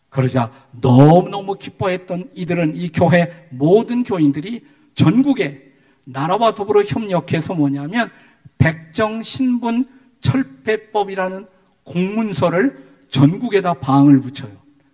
그러자 0.10 0.52
너무너무 0.82 1.56
기뻐했던 1.56 2.32
이들은 2.34 2.76
이 2.76 2.90
교회 2.92 3.48
모든 3.50 4.04
교인들이 4.04 4.66
전국에 4.96 5.67
나라와 6.10 6.56
더불어 6.56 6.84
협력해서 6.84 7.54
뭐냐면 7.54 8.10
백정 8.58 9.24
신분 9.24 9.86
철폐법이라는 10.22 11.48
공문서를 11.84 12.88
전국에다 13.10 13.76
방을 13.76 14.22
붙여요. 14.22 14.52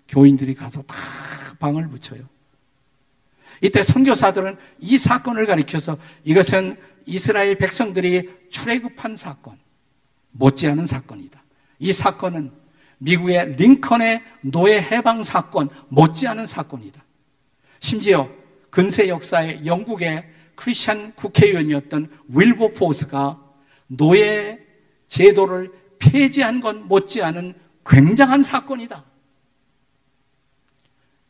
교인들이 0.07 0.55
가서 0.55 0.81
다 0.83 0.95
방을 1.59 1.87
붙여요. 1.87 2.21
이때 3.61 3.83
선교사들은 3.83 4.57
이 4.79 4.97
사건을 4.97 5.45
가리켜서 5.45 5.97
이것은 6.23 6.77
이스라엘 7.05 7.55
백성들이 7.57 8.29
출애굽한 8.49 9.15
사건, 9.15 9.57
못지않은 10.31 10.85
사건이다. 10.85 11.41
이 11.79 11.93
사건은 11.93 12.51
미국의 12.97 13.55
링컨의 13.55 14.23
노예 14.41 14.81
해방 14.81 15.21
사건 15.21 15.69
못지않은 15.89 16.45
사건이다. 16.45 17.03
심지어 17.79 18.29
근세 18.69 19.07
역사의 19.09 19.65
영국의 19.65 20.32
크리스천 20.55 21.13
국회의원이었던 21.15 22.09
윌버 22.29 22.69
포스가 22.69 23.39
노예 23.87 24.59
제도를 25.07 25.71
폐지한 25.99 26.61
건 26.61 26.87
못지않은 26.87 27.53
굉장한 27.85 28.43
사건이다. 28.43 29.03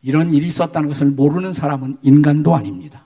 이런 0.01 0.33
일이 0.33 0.47
있었다는 0.47 0.89
것을 0.89 1.07
모르는 1.07 1.53
사람은 1.53 1.97
인간도 2.01 2.55
아닙니다. 2.55 3.05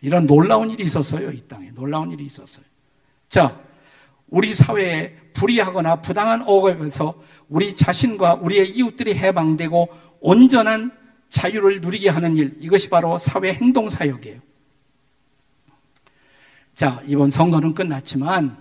이런 0.00 0.26
놀라운 0.26 0.70
일이 0.70 0.84
있었어요. 0.84 1.30
이 1.30 1.40
땅에. 1.48 1.70
놀라운 1.72 2.10
일이 2.12 2.24
있었어요. 2.24 2.64
자, 3.28 3.60
우리 4.28 4.54
사회에 4.54 5.16
불이하거나 5.32 6.02
부당한 6.02 6.42
억압에서 6.46 7.20
우리 7.48 7.74
자신과 7.74 8.34
우리의 8.34 8.70
이웃들이 8.70 9.14
해방되고 9.14 9.88
온전한 10.20 10.92
자유를 11.30 11.80
누리게 11.80 12.08
하는 12.08 12.36
일, 12.36 12.56
이것이 12.60 12.88
바로 12.88 13.18
사회 13.18 13.52
행동 13.52 13.88
사역이에요. 13.88 14.40
자, 16.74 17.02
이번 17.06 17.30
선거는 17.30 17.74
끝났지만 17.74 18.56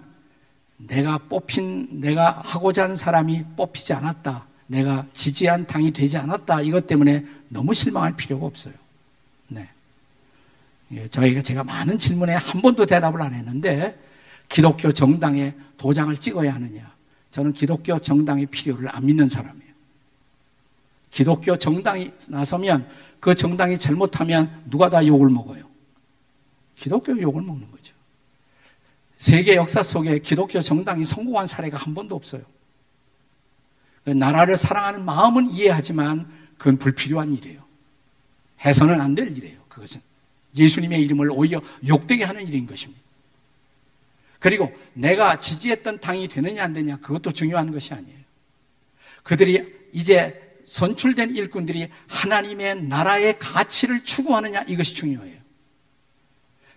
내가 0.78 1.18
뽑힌, 1.18 2.02
내가 2.02 2.42
하고자 2.44 2.84
하는 2.84 2.96
사람이 2.96 3.44
뽑히지 3.56 3.94
않았다. 3.94 4.48
내가 4.68 5.06
지지한 5.14 5.66
당이 5.66 5.92
되지 5.92 6.18
않았다. 6.18 6.62
이것 6.62 6.88
때문에 6.88 7.26
너무 7.50 7.74
실망할 7.74 8.16
필요가 8.16 8.46
없어요. 8.46 8.74
네. 9.48 9.70
예, 10.92 11.08
저희가 11.08 11.42
제가 11.42 11.64
많은 11.64 12.00
질문에 12.00 12.34
한 12.34 12.62
번도 12.62 12.86
대답을 12.86 13.22
안 13.22 13.34
했는데 13.34 13.98
기독교 14.50 14.92
정당에 14.92 15.54
도장을 15.78 16.16
찍어야 16.18 16.54
하느냐? 16.56 16.92
저는 17.32 17.54
기독교 17.54 17.98
정당의 18.00 18.48
필요를 18.48 18.90
안 18.96 19.06
믿는 19.06 19.28
사람이에요. 19.28 19.67
기독교 21.12 21.58
정당이 21.58 22.12
나서면 22.30 22.90
그 23.20 23.34
정당이 23.34 23.80
잘못하면 23.80 24.64
누가 24.70 24.90
다 24.90 25.06
욕을 25.06 25.30
먹어요? 25.30 25.66
기독교 26.76 27.20
욕을 27.20 27.42
먹는 27.42 27.72
거죠. 27.72 27.96
세계 29.18 29.56
역사 29.56 29.82
속에 29.82 30.20
기독교 30.20 30.62
정당이 30.62 31.04
성공한 31.06 31.48
사례가 31.48 31.78
한 31.78 31.94
번도 31.96 32.16
없어요. 32.16 32.44
그 34.04 34.12
나라를 34.12 34.56
사랑하는 34.56 35.04
마음은 35.04 35.50
이해하지만 35.52 36.32
그건 36.58 36.78
불필요한 36.78 37.34
일이에요. 37.34 37.64
해서는 38.64 39.02
안 39.02 39.16
될 39.16 39.36
일이에요. 39.36 39.60
그것은. 39.68 40.02
예수님의 40.56 41.02
이름을 41.04 41.30
오히려 41.32 41.62
욕되게 41.88 42.24
하는 42.24 42.48
일인 42.48 42.66
것입니다. 42.66 43.02
그리고 44.40 44.72
내가 44.94 45.40
지지했던 45.40 46.00
당이 46.00 46.28
되느냐 46.28 46.64
안 46.64 46.74
되냐 46.74 46.98
그것도 46.98 47.32
중요한 47.32 47.72
것이 47.72 47.94
아니에요. 47.94 48.18
그들이 49.24 49.90
이제 49.94 50.47
선출된 50.68 51.34
일꾼들이 51.34 51.90
하나님의 52.08 52.84
나라의 52.84 53.40
가치를 53.40 54.04
추구하느냐 54.04 54.64
이것이 54.64 54.94
중요해요. 54.94 55.38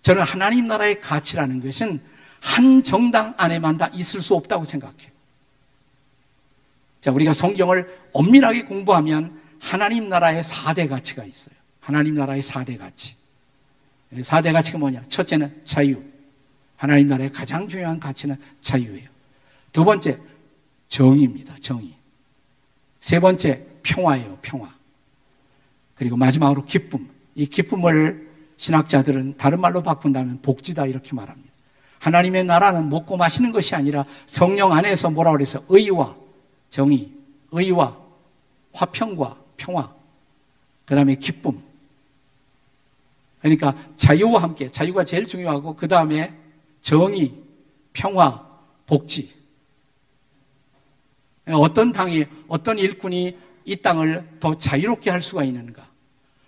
저는 0.01 0.23
하나님 0.23 0.67
나라의 0.69 1.01
가치라는 1.01 1.61
것은 1.61 2.01
한 2.41 2.83
정당 2.85 3.35
안에만 3.37 3.77
다 3.77 3.89
있을 3.93 4.23
수 4.23 4.35
없다고 4.35 4.65
생각해요. 4.65 5.11
자, 7.01 7.11
우리가 7.11 7.35
성경을 7.35 8.11
엄밀하게 8.13 8.65
공부하면 8.65 9.39
하나님 9.59 10.09
나라의 10.09 10.43
4대 10.43 10.89
가치가 10.89 11.25
있어요. 11.25 11.55
하나님 11.81 12.15
나라의 12.15 12.43
4대 12.43 12.79
가치. 12.79 13.17
4대 14.13 14.53
가치가 14.53 14.79
뭐냐? 14.79 15.03
첫째는 15.09 15.63
자유. 15.65 16.03
하나님 16.77 17.09
나라의 17.09 17.33
가장 17.33 17.69
중요한 17.69 17.99
가치는 17.99 18.37
자유예요. 18.63 19.09
두 19.73 19.85
번째, 19.85 20.19
정의입니다. 20.89 21.57
정의. 21.61 21.95
세 23.01 23.19
번째, 23.21 23.70
평화예요. 23.83 24.39
평화. 24.43 24.75
그리고 25.95 26.17
마지막으로 26.17 26.65
기쁨. 26.65 27.09
이 27.35 27.47
기쁨을 27.47 28.29
신학자들은 28.57 29.37
다른 29.37 29.61
말로 29.61 29.83
바꾼다면 29.83 30.43
복지다 30.43 30.87
이렇게 30.87 31.15
말합니다. 31.15 31.51
하나님의 31.99 32.45
나라는 32.45 32.89
먹고 32.89 33.17
마시는 33.17 33.53
것이 33.53 33.75
아니라 33.75 34.05
성령 34.27 34.73
안에서 34.73 35.11
뭐라 35.11 35.33
그래서 35.33 35.63
의와 35.69 36.17
정의, 36.71 37.11
의와 37.53 37.97
화평과 38.73 39.37
평화, 39.57 39.93
그 40.87 40.95
다음에 40.95 41.15
기쁨. 41.17 41.63
그러니까 43.41 43.75
자유와 43.97 44.43
함께, 44.43 44.69
자유가 44.71 45.05
제일 45.05 45.27
중요하고, 45.27 45.77
그 45.77 45.89
다음에 45.89 46.35
정의, 46.81 47.35
평화, 47.93 48.47
복지. 48.87 49.35
어떤 51.47 51.93
당이, 51.93 52.27
어떤 52.49 52.79
일꾼이 52.79 53.37
이 53.71 53.77
땅을 53.77 54.39
더 54.41 54.59
자유롭게 54.59 55.11
할 55.11 55.23
수가 55.23 55.45
있는가? 55.45 55.89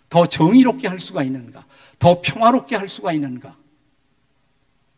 더 0.08 0.26
정의롭게 0.26 0.88
할 0.88 0.98
수가 0.98 1.22
있는가? 1.22 1.64
더 2.00 2.20
평화롭게 2.20 2.74
할 2.74 2.88
수가 2.88 3.12
있는가? 3.12 3.56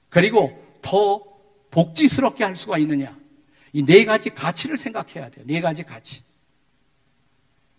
그리고 0.09 0.59
더 0.81 1.23
복지스럽게 1.71 2.43
할 2.45 2.57
수가 2.57 2.79
있느냐? 2.79 3.15
이 3.75 3.83
네 3.85 4.07
가지 4.07 4.31
가치를 4.31 4.79
생각해야 4.79 5.29
돼요. 5.29 5.45
네 5.47 5.61
가지 5.61 5.83
가치. 5.83 6.23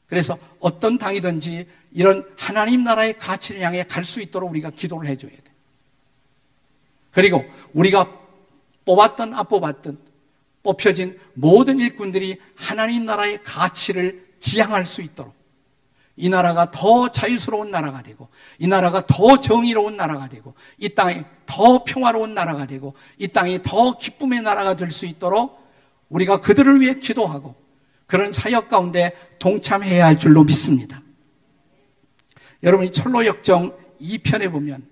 그래서 0.06 0.38
어떤 0.60 1.00
당이든지 1.00 1.68
이런 1.94 2.24
하나님 2.38 2.84
나라의 2.84 3.18
가치를 3.18 3.62
향해 3.62 3.84
갈 3.84 4.04
수 4.04 4.22
있도록 4.22 4.52
우리가 4.52 4.70
기도를 4.70 5.10
해줘야 5.10 5.32
돼. 5.32 5.42
그리고 7.12 7.44
우리가 7.74 8.12
뽑았던 8.86 9.34
안 9.34 9.48
뽑았던 9.48 9.98
뽑혀진 10.62 11.20
모든 11.34 11.80
일꾼들이 11.80 12.40
하나님 12.56 13.06
나라의 13.06 13.42
가치를 13.44 14.25
지향할 14.40 14.86
수 14.86 15.02
있도록 15.02 15.34
이 16.18 16.30
나라가 16.30 16.72
더 16.72 17.10
자유스러운 17.10 17.72
나라가 17.72 18.02
되고 18.02 18.30
이 18.58 18.68
나라가 18.68 19.06
더 19.06 19.40
정의로운 19.40 19.98
나라가 19.98 20.30
되고 20.30 20.54
이 20.78 20.90
땅이 20.90 21.24
더 21.46 21.84
평화로운 21.84 22.34
나라가 22.34 22.66
되고 22.66 22.94
이 23.18 23.28
땅이 23.28 23.64
더 23.64 23.98
기쁨의 23.98 24.42
나라가 24.42 24.76
될 24.76 24.90
수 24.90 25.06
있도록 25.06 25.66
우리가 26.10 26.40
그들을 26.40 26.80
위해 26.80 26.96
기도하고 26.96 27.56
그런 28.06 28.32
사역 28.32 28.70
가운데 28.70 29.12
동참해야 29.40 30.06
할 30.06 30.18
줄로 30.18 30.44
믿습니다. 30.44 31.02
여러분이 32.64 32.92
철로역정 32.92 33.76
2편에 34.00 34.52
보면 34.52 34.88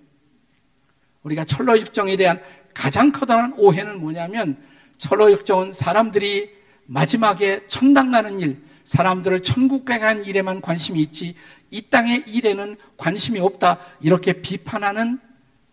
우리가 1.23 1.45
철로역정에 1.45 2.17
대한 2.17 2.41
가장 2.73 3.11
커다란 3.11 3.53
오해는 3.57 3.99
뭐냐면 3.99 4.57
철로역정은 4.97 5.73
사람들이 5.73 6.49
마지막에 6.85 7.65
천당 7.67 8.11
나는 8.11 8.39
일, 8.39 8.61
사람들을 8.83 9.41
천국 9.41 9.85
가게 9.85 10.03
한 10.03 10.25
일에만 10.25 10.61
관심이 10.61 10.99
있지 11.01 11.35
이 11.71 11.81
땅의 11.89 12.25
일에는 12.27 12.77
관심이 12.97 13.39
없다 13.39 13.79
이렇게 14.01 14.41
비판하는 14.41 15.19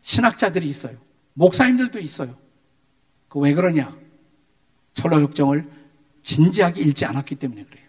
신학자들이 0.02 0.68
있어요. 0.68 0.96
목사님들도 1.34 1.98
있어요. 1.98 2.36
그 3.28 3.38
왜 3.38 3.54
그러냐? 3.54 3.96
철로역정을 4.94 5.68
진지하게 6.22 6.82
읽지 6.82 7.04
않았기 7.04 7.36
때문에 7.36 7.64
그래요. 7.64 7.86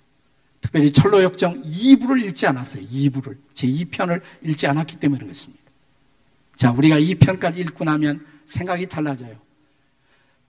특별히 0.61 0.91
철로역정 0.91 1.63
2부를 1.63 2.23
읽지 2.25 2.45
않았어요. 2.45 2.83
2부를. 2.85 3.37
제 3.53 3.67
2편을 3.67 4.21
읽지 4.43 4.67
않았기 4.67 4.97
때문에 4.99 5.23
그렇습니다. 5.23 5.61
자, 6.55 6.71
우리가 6.71 6.99
2편까지 6.99 7.57
읽고 7.57 7.83
나면 7.83 8.25
생각이 8.45 8.87
달라져요. 8.87 9.35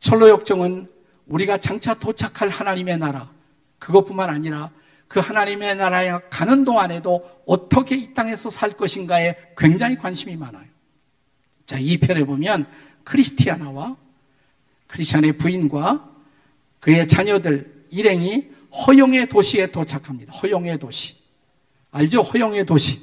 철로역정은 0.01 0.89
우리가 1.27 1.57
장차 1.59 1.95
도착할 1.95 2.51
하나님의 2.51 2.99
나라, 2.99 3.31
그것뿐만 3.83 4.31
아니라 4.31 4.71
그 5.09 5.19
하나님의 5.19 5.77
나라에 5.77 6.13
가는 6.31 6.65
동안에도 6.65 7.43
어떻게 7.47 7.97
이 7.97 8.15
땅에서 8.15 8.49
살 8.49 8.71
것인가에 8.71 9.37
굉장히 9.59 9.97
관심이 9.97 10.37
많아요. 10.37 10.67
자, 11.67 11.79
2편에 11.79 12.25
보면 12.25 12.67
크리스티아나와 13.03 13.97
크리스찬의 14.87 15.37
부인과 15.37 16.09
그의 16.79 17.09
자녀들 17.09 17.87
일행이 17.91 18.49
허용의 18.87 19.29
도시에 19.29 19.71
도착합니다. 19.71 20.33
허용의 20.33 20.79
도시. 20.79 21.17
알죠? 21.91 22.23
허용의 22.23 22.65
도시. 22.65 23.03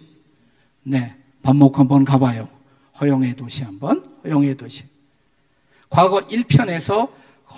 네. 0.83 1.15
반목 1.43 1.77
한번 1.77 2.05
가봐요. 2.05 2.49
허용의 2.99 3.35
도시 3.35 3.63
한번. 3.63 4.17
허용의 4.23 4.55
도시. 4.55 4.85
과거 5.89 6.19
1편에서 6.27 7.11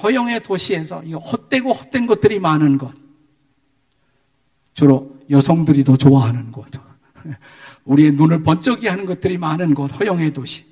허용의 0.03 0.43
도시에서 0.43 1.03
이 1.03 1.13
헛되고 1.13 1.71
헛된 1.71 2.07
것들이 2.07 2.39
많은 2.39 2.77
것. 2.77 3.00
주로 4.73 5.19
여성들이 5.29 5.84
더 5.84 5.95
좋아하는 5.95 6.51
곳. 6.51 6.67
우리의 7.86 8.13
눈을 8.13 8.43
번쩍이 8.43 8.88
하는 8.88 9.05
것들이 9.05 9.38
많은 9.38 9.73
곳. 9.73 9.88
허용의 9.99 10.34
도시. 10.34 10.65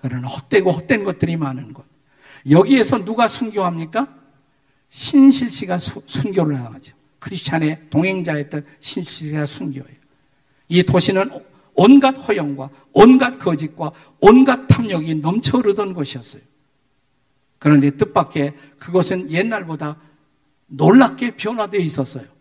그러나 0.00 0.28
헛되고 0.28 0.70
헛된 0.70 1.04
것들이 1.04 1.36
많은 1.36 1.72
곳. 1.72 1.84
여기에서 2.50 3.04
누가 3.04 3.28
순교합니까? 3.28 4.08
신실 4.90 5.50
씨가 5.50 5.78
수, 5.78 6.02
순교를 6.06 6.56
하죠. 6.56 6.94
크리스찬의 7.18 7.88
동행자였던 7.90 8.64
신실 8.80 9.28
씨가 9.28 9.46
순교예요. 9.46 10.04
이 10.68 10.82
도시는 10.82 11.30
온갖 11.74 12.12
허영과 12.12 12.70
온갖 12.92 13.38
거짓과 13.38 13.92
온갖 14.20 14.66
탐욕이 14.68 15.16
넘쳐 15.16 15.58
흐르던 15.58 15.94
곳이었어요. 15.94 16.42
그런데 17.58 17.90
뜻밖의 17.90 18.54
그것은 18.78 19.30
옛날보다 19.30 19.98
놀랍게 20.66 21.36
변화되어 21.36 21.80
있었어요. 21.80 22.33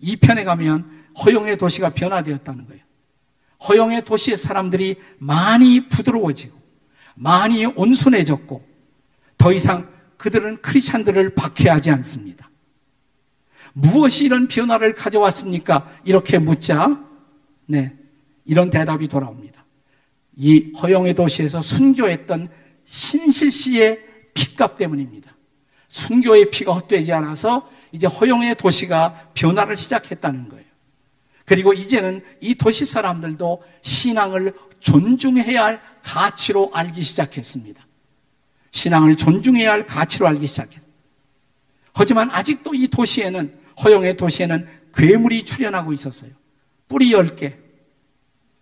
이 0.00 0.16
편에 0.16 0.44
가면 0.44 0.90
허용의 1.24 1.56
도시가 1.58 1.90
변화되었다는 1.90 2.66
거예요. 2.66 2.82
허용의 3.68 4.04
도시의 4.04 4.38
사람들이 4.38 4.96
많이 5.18 5.88
부드러워지고 5.88 6.58
많이 7.14 7.66
온순해졌고 7.66 8.66
더 9.36 9.52
이상 9.52 9.88
그들은 10.16 10.58
크리스찬들을 10.62 11.34
박해하지 11.34 11.90
않습니다. 11.90 12.50
무엇이 13.72 14.24
이런 14.24 14.48
변화를 14.48 14.94
가져왔습니까? 14.94 15.90
이렇게 16.04 16.38
묻자, 16.38 17.02
네, 17.66 17.96
이런 18.44 18.70
대답이 18.70 19.08
돌아옵니다. 19.08 19.64
이 20.36 20.72
허용의 20.80 21.14
도시에서 21.14 21.60
순교했던 21.60 22.48
신실 22.84 23.52
씨의 23.52 24.00
피값 24.34 24.76
때문입니다. 24.76 25.36
순교의 25.88 26.50
피가 26.50 26.72
헛되지 26.72 27.12
않아서 27.12 27.68
이제 27.92 28.06
허용의 28.06 28.56
도시가 28.56 29.30
변화를 29.34 29.76
시작했다는 29.76 30.48
거예요. 30.48 30.64
그리고 31.44 31.72
이제는 31.72 32.24
이 32.40 32.54
도시 32.54 32.84
사람들도 32.84 33.62
신앙을 33.82 34.54
존중해야 34.78 35.64
할 35.64 35.82
가치로 36.02 36.70
알기 36.72 37.02
시작했습니다. 37.02 37.84
신앙을 38.70 39.16
존중해야 39.16 39.72
할 39.72 39.86
가치로 39.86 40.26
알기 40.28 40.46
시작했다. 40.46 40.86
하지만 41.92 42.30
아직도 42.30 42.74
이 42.74 42.88
도시에는 42.88 43.58
허용의 43.82 44.16
도시에는 44.16 44.68
괴물이 44.94 45.44
출현하고 45.44 45.92
있었어요. 45.92 46.30
뿌리 46.88 47.10
10개, 47.10 47.54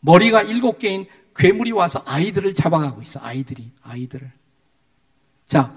머리가 0.00 0.44
7개인 0.44 1.06
괴물이 1.34 1.72
와서 1.72 2.02
아이들을 2.06 2.54
잡아가고 2.54 3.02
있어. 3.02 3.20
아이들이, 3.22 3.70
아이들을. 3.82 4.30
자, 5.46 5.74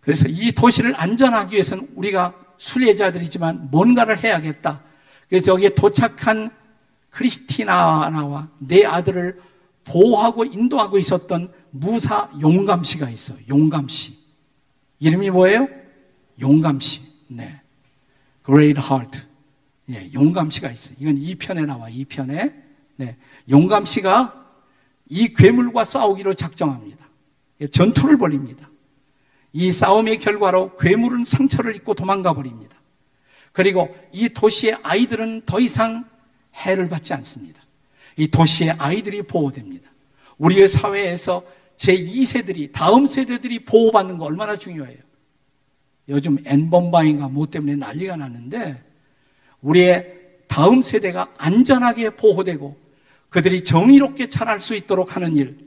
그래서 0.00 0.28
이 0.28 0.52
도시를 0.52 0.94
안전하기 0.96 1.52
위해서는 1.52 1.88
우리가 1.94 2.34
순례자들이지만 2.58 3.70
뭔가를 3.70 4.22
해야겠다. 4.22 4.82
그래서 5.28 5.52
여기에 5.52 5.74
도착한 5.74 6.50
크리스티나와 7.10 8.48
내 8.58 8.84
아들을 8.84 9.40
보호하고 9.84 10.44
인도하고 10.44 10.98
있었던 10.98 11.52
무사 11.70 12.30
용감씨가 12.40 13.10
있어요. 13.10 13.38
용감씨. 13.48 14.18
이름이 15.00 15.30
뭐예요? 15.30 15.68
용감씨. 16.40 17.02
네. 17.28 17.60
Great 18.44 18.80
Heart. 18.80 19.20
예, 19.90 20.10
용감씨가 20.12 20.70
있어요. 20.70 20.96
이건 20.98 21.16
2편에 21.16 21.66
나와, 21.66 21.88
2편에. 21.88 22.54
네. 22.96 23.16
용감씨가 23.50 24.44
이 25.10 25.34
괴물과 25.34 25.84
싸우기로 25.84 26.34
작정합니다. 26.34 27.06
예, 27.60 27.66
전투를 27.66 28.16
벌입니다. 28.16 28.68
이 29.54 29.70
싸움의 29.70 30.18
결과로 30.18 30.74
괴물은 30.76 31.24
상처를 31.24 31.76
입고 31.76 31.94
도망가 31.94 32.34
버립니다. 32.34 32.76
그리고 33.52 33.96
이 34.12 34.28
도시의 34.28 34.78
아이들은 34.82 35.42
더 35.46 35.60
이상 35.60 36.04
해를 36.56 36.88
받지 36.88 37.14
않습니다. 37.14 37.62
이 38.16 38.26
도시의 38.26 38.72
아이들이 38.78 39.22
보호됩니다. 39.22 39.88
우리의 40.38 40.66
사회에서 40.66 41.44
제2세들이, 41.78 42.72
다음 42.72 43.06
세대들이 43.06 43.64
보호받는 43.64 44.18
거 44.18 44.24
얼마나 44.24 44.56
중요해요. 44.56 44.98
요즘 46.08 46.36
N번방인가 46.44 47.28
뭐 47.28 47.46
때문에 47.46 47.76
난리가 47.76 48.16
났는데, 48.16 48.82
우리의 49.60 50.14
다음 50.48 50.82
세대가 50.82 51.32
안전하게 51.38 52.10
보호되고, 52.10 52.76
그들이 53.30 53.62
정의롭게 53.62 54.28
자랄 54.28 54.58
수 54.58 54.74
있도록 54.74 55.14
하는 55.14 55.36
일. 55.36 55.64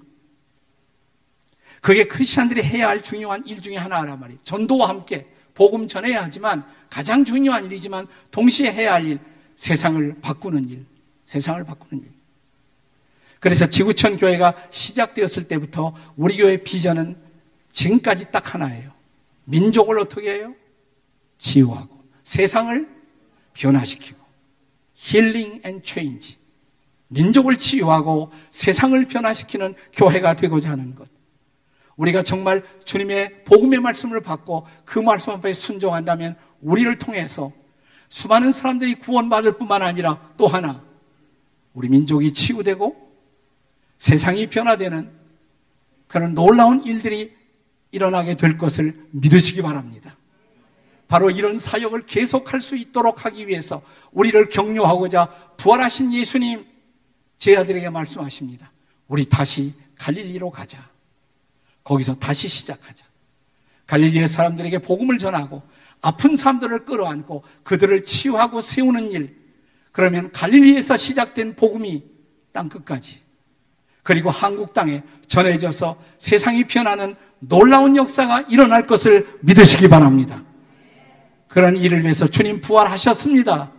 그게 1.87 2.03
크리스천들이 2.03 2.63
해야 2.63 2.89
할 2.89 3.01
중요한 3.01 3.47
일 3.47 3.61
중에 3.61 3.77
하나란 3.77 4.19
말이에요. 4.19 4.41
전도와 4.43 4.89
함께 4.89 5.25
복음 5.53 5.87
전해야 5.87 6.21
하지만 6.21 6.65
가장 6.89 7.23
중요한 7.23 7.63
일이지만 7.63 8.07
동시에 8.29 8.73
해야 8.73 8.95
할 8.95 9.05
일, 9.05 9.19
세상을 9.55 10.17
바꾸는 10.19 10.67
일, 10.67 10.85
세상을 11.23 11.63
바꾸는 11.63 12.03
일. 12.03 12.11
그래서 13.39 13.69
지구촌 13.69 14.17
교회가 14.17 14.53
시작되었을 14.69 15.47
때부터 15.47 15.95
우리 16.17 16.35
교회 16.35 16.61
비전은 16.61 17.15
지금까지 17.71 18.31
딱 18.33 18.53
하나예요. 18.53 18.91
민족을 19.45 19.97
어떻게 19.97 20.29
해요? 20.29 20.53
치유하고 21.39 22.03
세상을 22.23 22.85
변화시키고 23.53 24.19
healing 24.93 25.61
and 25.63 25.81
change 25.81 26.35
민족을 27.07 27.57
치유하고 27.57 28.33
세상을 28.51 29.05
변화시키는 29.05 29.75
교회가 29.93 30.35
되고자 30.35 30.71
하는 30.71 30.93
것. 30.93 31.15
우리가 31.97 32.21
정말 32.21 32.63
주님의 32.85 33.43
복음의 33.43 33.79
말씀을 33.79 34.21
받고 34.21 34.67
그 34.85 34.99
말씀 34.99 35.33
앞에 35.33 35.53
순종한다면 35.53 36.35
우리를 36.61 36.97
통해서 36.97 37.51
수많은 38.09 38.51
사람들이 38.51 38.95
구원받을 38.95 39.57
뿐만 39.57 39.81
아니라 39.81 40.31
또 40.37 40.47
하나 40.47 40.83
우리 41.73 41.89
민족이 41.89 42.33
치유되고 42.33 42.95
세상이 43.97 44.47
변화되는 44.47 45.11
그런 46.07 46.33
놀라운 46.33 46.83
일들이 46.83 47.35
일어나게 47.91 48.35
될 48.35 48.57
것을 48.57 49.07
믿으시기 49.11 49.61
바랍니다. 49.61 50.15
바로 51.07 51.29
이런 51.29 51.57
사역을 51.57 52.05
계속할 52.05 52.59
수 52.59 52.75
있도록 52.75 53.25
하기 53.25 53.47
위해서 53.47 53.81
우리를 54.11 54.49
격려하고자 54.49 55.55
부활하신 55.57 56.13
예수님 56.13 56.65
제 57.39 57.55
아들에게 57.55 57.89
말씀하십니다. 57.89 58.71
우리 59.07 59.25
다시 59.25 59.73
갈릴리로 59.97 60.51
가자. 60.51 60.96
거기서 61.87 62.15
다시 62.15 62.49
시작하자. 62.49 63.05
갈릴리의 63.85 64.27
사람들에게 64.27 64.79
복음을 64.79 65.17
전하고 65.17 65.63
아픈 66.01 66.35
사람들을 66.35 66.83
끌어안고 66.83 67.43
그들을 67.63 68.03
치유하고 68.03 68.59
세우는 68.59 69.11
일. 69.11 69.37
그러면 69.93 70.29
갈릴리에서 70.33 70.97
시작된 70.97 71.55
복음이 71.55 72.03
땅 72.51 72.67
끝까지 72.67 73.21
그리고 74.03 74.29
한국 74.29 74.73
땅에 74.73 75.01
전해져서 75.27 75.97
세상이 76.19 76.65
변하는 76.65 77.15
놀라운 77.39 77.95
역사가 77.95 78.41
일어날 78.49 78.85
것을 78.85 79.39
믿으시기 79.41 79.87
바랍니다. 79.87 80.43
그런 81.47 81.77
일을 81.77 82.03
위해서 82.03 82.27
주님 82.27 82.59
부활하셨습니다. 82.59 83.71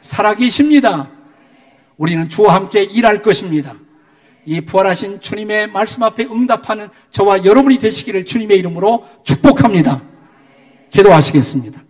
살아계십니다. 0.00 1.10
우리는 1.98 2.30
주와 2.30 2.54
함께 2.54 2.82
일할 2.82 3.20
것입니다. 3.20 3.74
이 4.44 4.60
부활하신 4.60 5.20
주님의 5.20 5.68
말씀 5.68 6.02
앞에 6.02 6.24
응답하는 6.24 6.88
저와 7.10 7.44
여러분이 7.44 7.78
되시기를 7.78 8.24
주님의 8.24 8.58
이름으로 8.58 9.06
축복합니다. 9.24 10.02
기도하시겠습니다. 10.90 11.82